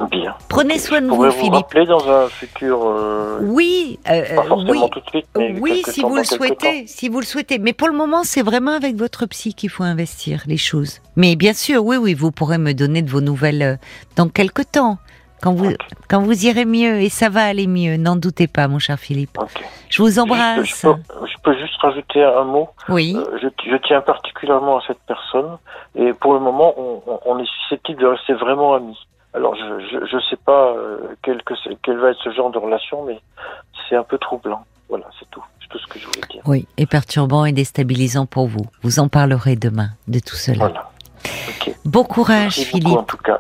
Bien. 0.10 0.36
Prenez 0.50 0.80
soin 0.80 1.02
de 1.02 1.08
vous, 1.08 1.16
pourrais 1.16 1.32
Philippe. 1.32 1.52
vous 1.52 1.58
rappeler 1.58 1.86
dans 1.86 2.10
un 2.10 2.28
futur. 2.30 2.80
euh, 2.88 3.40
Oui, 3.42 4.00
euh, 4.10 4.36
pas 4.36 4.44
forcément 4.44 4.72
oui. 4.86 4.90
tout 4.92 5.00
de 5.00 5.10
suite, 5.10 5.26
mais 5.38 5.56
Oui, 5.60 5.84
si 5.86 6.02
temps, 6.02 6.10
vous 6.10 6.16
le 6.18 6.24
souhaitez, 6.24 6.88
si 6.88 7.10
vous 7.10 7.20
le 7.20 7.26
souhaitez. 7.26 7.60
Mais 7.60 7.74
pour 7.74 7.88
le 7.88 7.94
moment, 7.96 8.24
c'est 8.24 8.42
vraiment 8.42 8.72
avec 8.72 8.96
votre 8.96 9.26
psy 9.28 9.54
qu'il 9.54 9.70
faut 9.70 9.84
investir 9.84 10.42
les 10.48 10.58
choses. 10.58 11.00
Mais 11.16 11.36
bien 11.36 11.54
sûr, 11.54 11.86
oui, 11.86 11.98
oui, 11.98 12.14
vous 12.14 12.32
pourrez 12.32 12.58
me 12.58 12.74
donner 12.74 13.02
de 13.02 13.10
vos 13.10 13.22
nouvelles 13.22 13.62
euh, 13.62 13.76
dans 14.16 14.28
quelques 14.30 14.72
temps, 14.72 14.98
quand 15.42 15.54
vous, 15.54 15.72
quand 16.08 16.22
vous 16.22 16.46
irez 16.46 16.66
mieux 16.66 17.02
et 17.02 17.10
ça 17.10 17.30
va 17.30 17.44
aller 17.46 17.68
mieux. 17.68 17.98
N'en 17.98 18.16
doutez 18.16 18.48
pas, 18.48 18.68
mon 18.68 18.80
cher 18.80 18.98
Philippe. 19.00 19.38
Je 19.90 20.02
vous 20.02 20.10
Je, 20.12 20.20
embrasse. 20.20 20.66
je 20.66 20.82
peux, 20.88 20.96
je 21.26 21.34
peux 21.44 21.58
juste 21.58 21.76
rajouter 21.82 22.24
un 22.24 22.44
mot. 22.44 22.70
Oui, 22.90 23.16
Euh, 23.18 23.38
je, 23.42 23.48
je 23.70 23.76
tiens 23.88 24.02
particulièrement 24.02 24.78
à 24.78 24.82
cette 24.88 25.00
personne 25.08 25.58
et 25.96 26.14
pour 26.14 26.34
le 26.34 26.40
moment, 26.40 26.74
on, 26.78 27.02
on- 27.08 27.20
on 27.26 27.40
est 27.40 27.48
susceptible 27.64 28.02
de 28.02 28.08
rester 28.08 28.34
vraiment 28.34 28.74
amis. 28.76 28.98
Alors, 29.34 29.56
je 29.56 29.80
je, 29.92 30.06
je 30.06 30.18
sais 30.30 30.36
pas 30.46 30.74
euh, 30.76 30.98
quel, 31.24 31.42
que 31.44 31.54
c'est- 31.64 31.78
quel 31.84 31.98
va 32.00 32.10
être 32.10 32.20
ce 32.24 32.32
genre 32.32 32.52
de 32.52 32.58
relation, 32.58 33.04
mais 33.06 33.20
c'est 33.90 33.96
un 33.96 34.04
peu 34.04 34.18
troublant. 34.18 34.64
Voilà, 34.90 35.06
c'est 35.20 35.30
tout. 35.32 35.44
C'est 35.62 35.68
tout 35.70 35.78
ce 35.80 35.88
que 35.88 36.00
je 36.00 36.06
voulais 36.08 36.28
dire. 36.30 36.42
oui, 36.46 36.68
et 36.78 36.86
perturbant 36.86 37.46
et 37.46 37.54
déstabilisant 37.54 38.26
pour 38.26 38.48
vous. 38.48 38.66
Vous 38.84 39.00
en 39.00 39.08
parlerez 39.08 39.56
demain 39.56 39.90
de 40.08 40.20
tout 40.20 40.36
cela. 40.36 40.58
Voilà. 40.58 40.90
Bon 41.86 42.04
courage, 42.04 42.58
Merci 42.58 42.66
beaucoup, 42.72 42.78
Philippe. 42.86 43.00
en 43.00 43.04
tout 43.04 43.18
cas. 43.18 43.40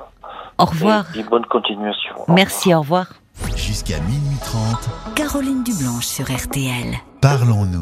Au 0.57 0.65
revoir. 0.65 1.05
Et, 1.15 1.19
et 1.19 1.23
bonne 1.23 1.45
continuation. 1.45 2.15
Au 2.27 2.31
Merci, 2.31 2.73
au 2.73 2.79
revoir. 2.79 3.07
Jusqu'à 3.55 3.99
minuit 4.01 4.37
30, 4.43 5.15
Caroline 5.15 5.63
Dublanche 5.63 6.05
sur 6.05 6.25
RTL. 6.25 6.93
parlons-nous. 7.21 7.79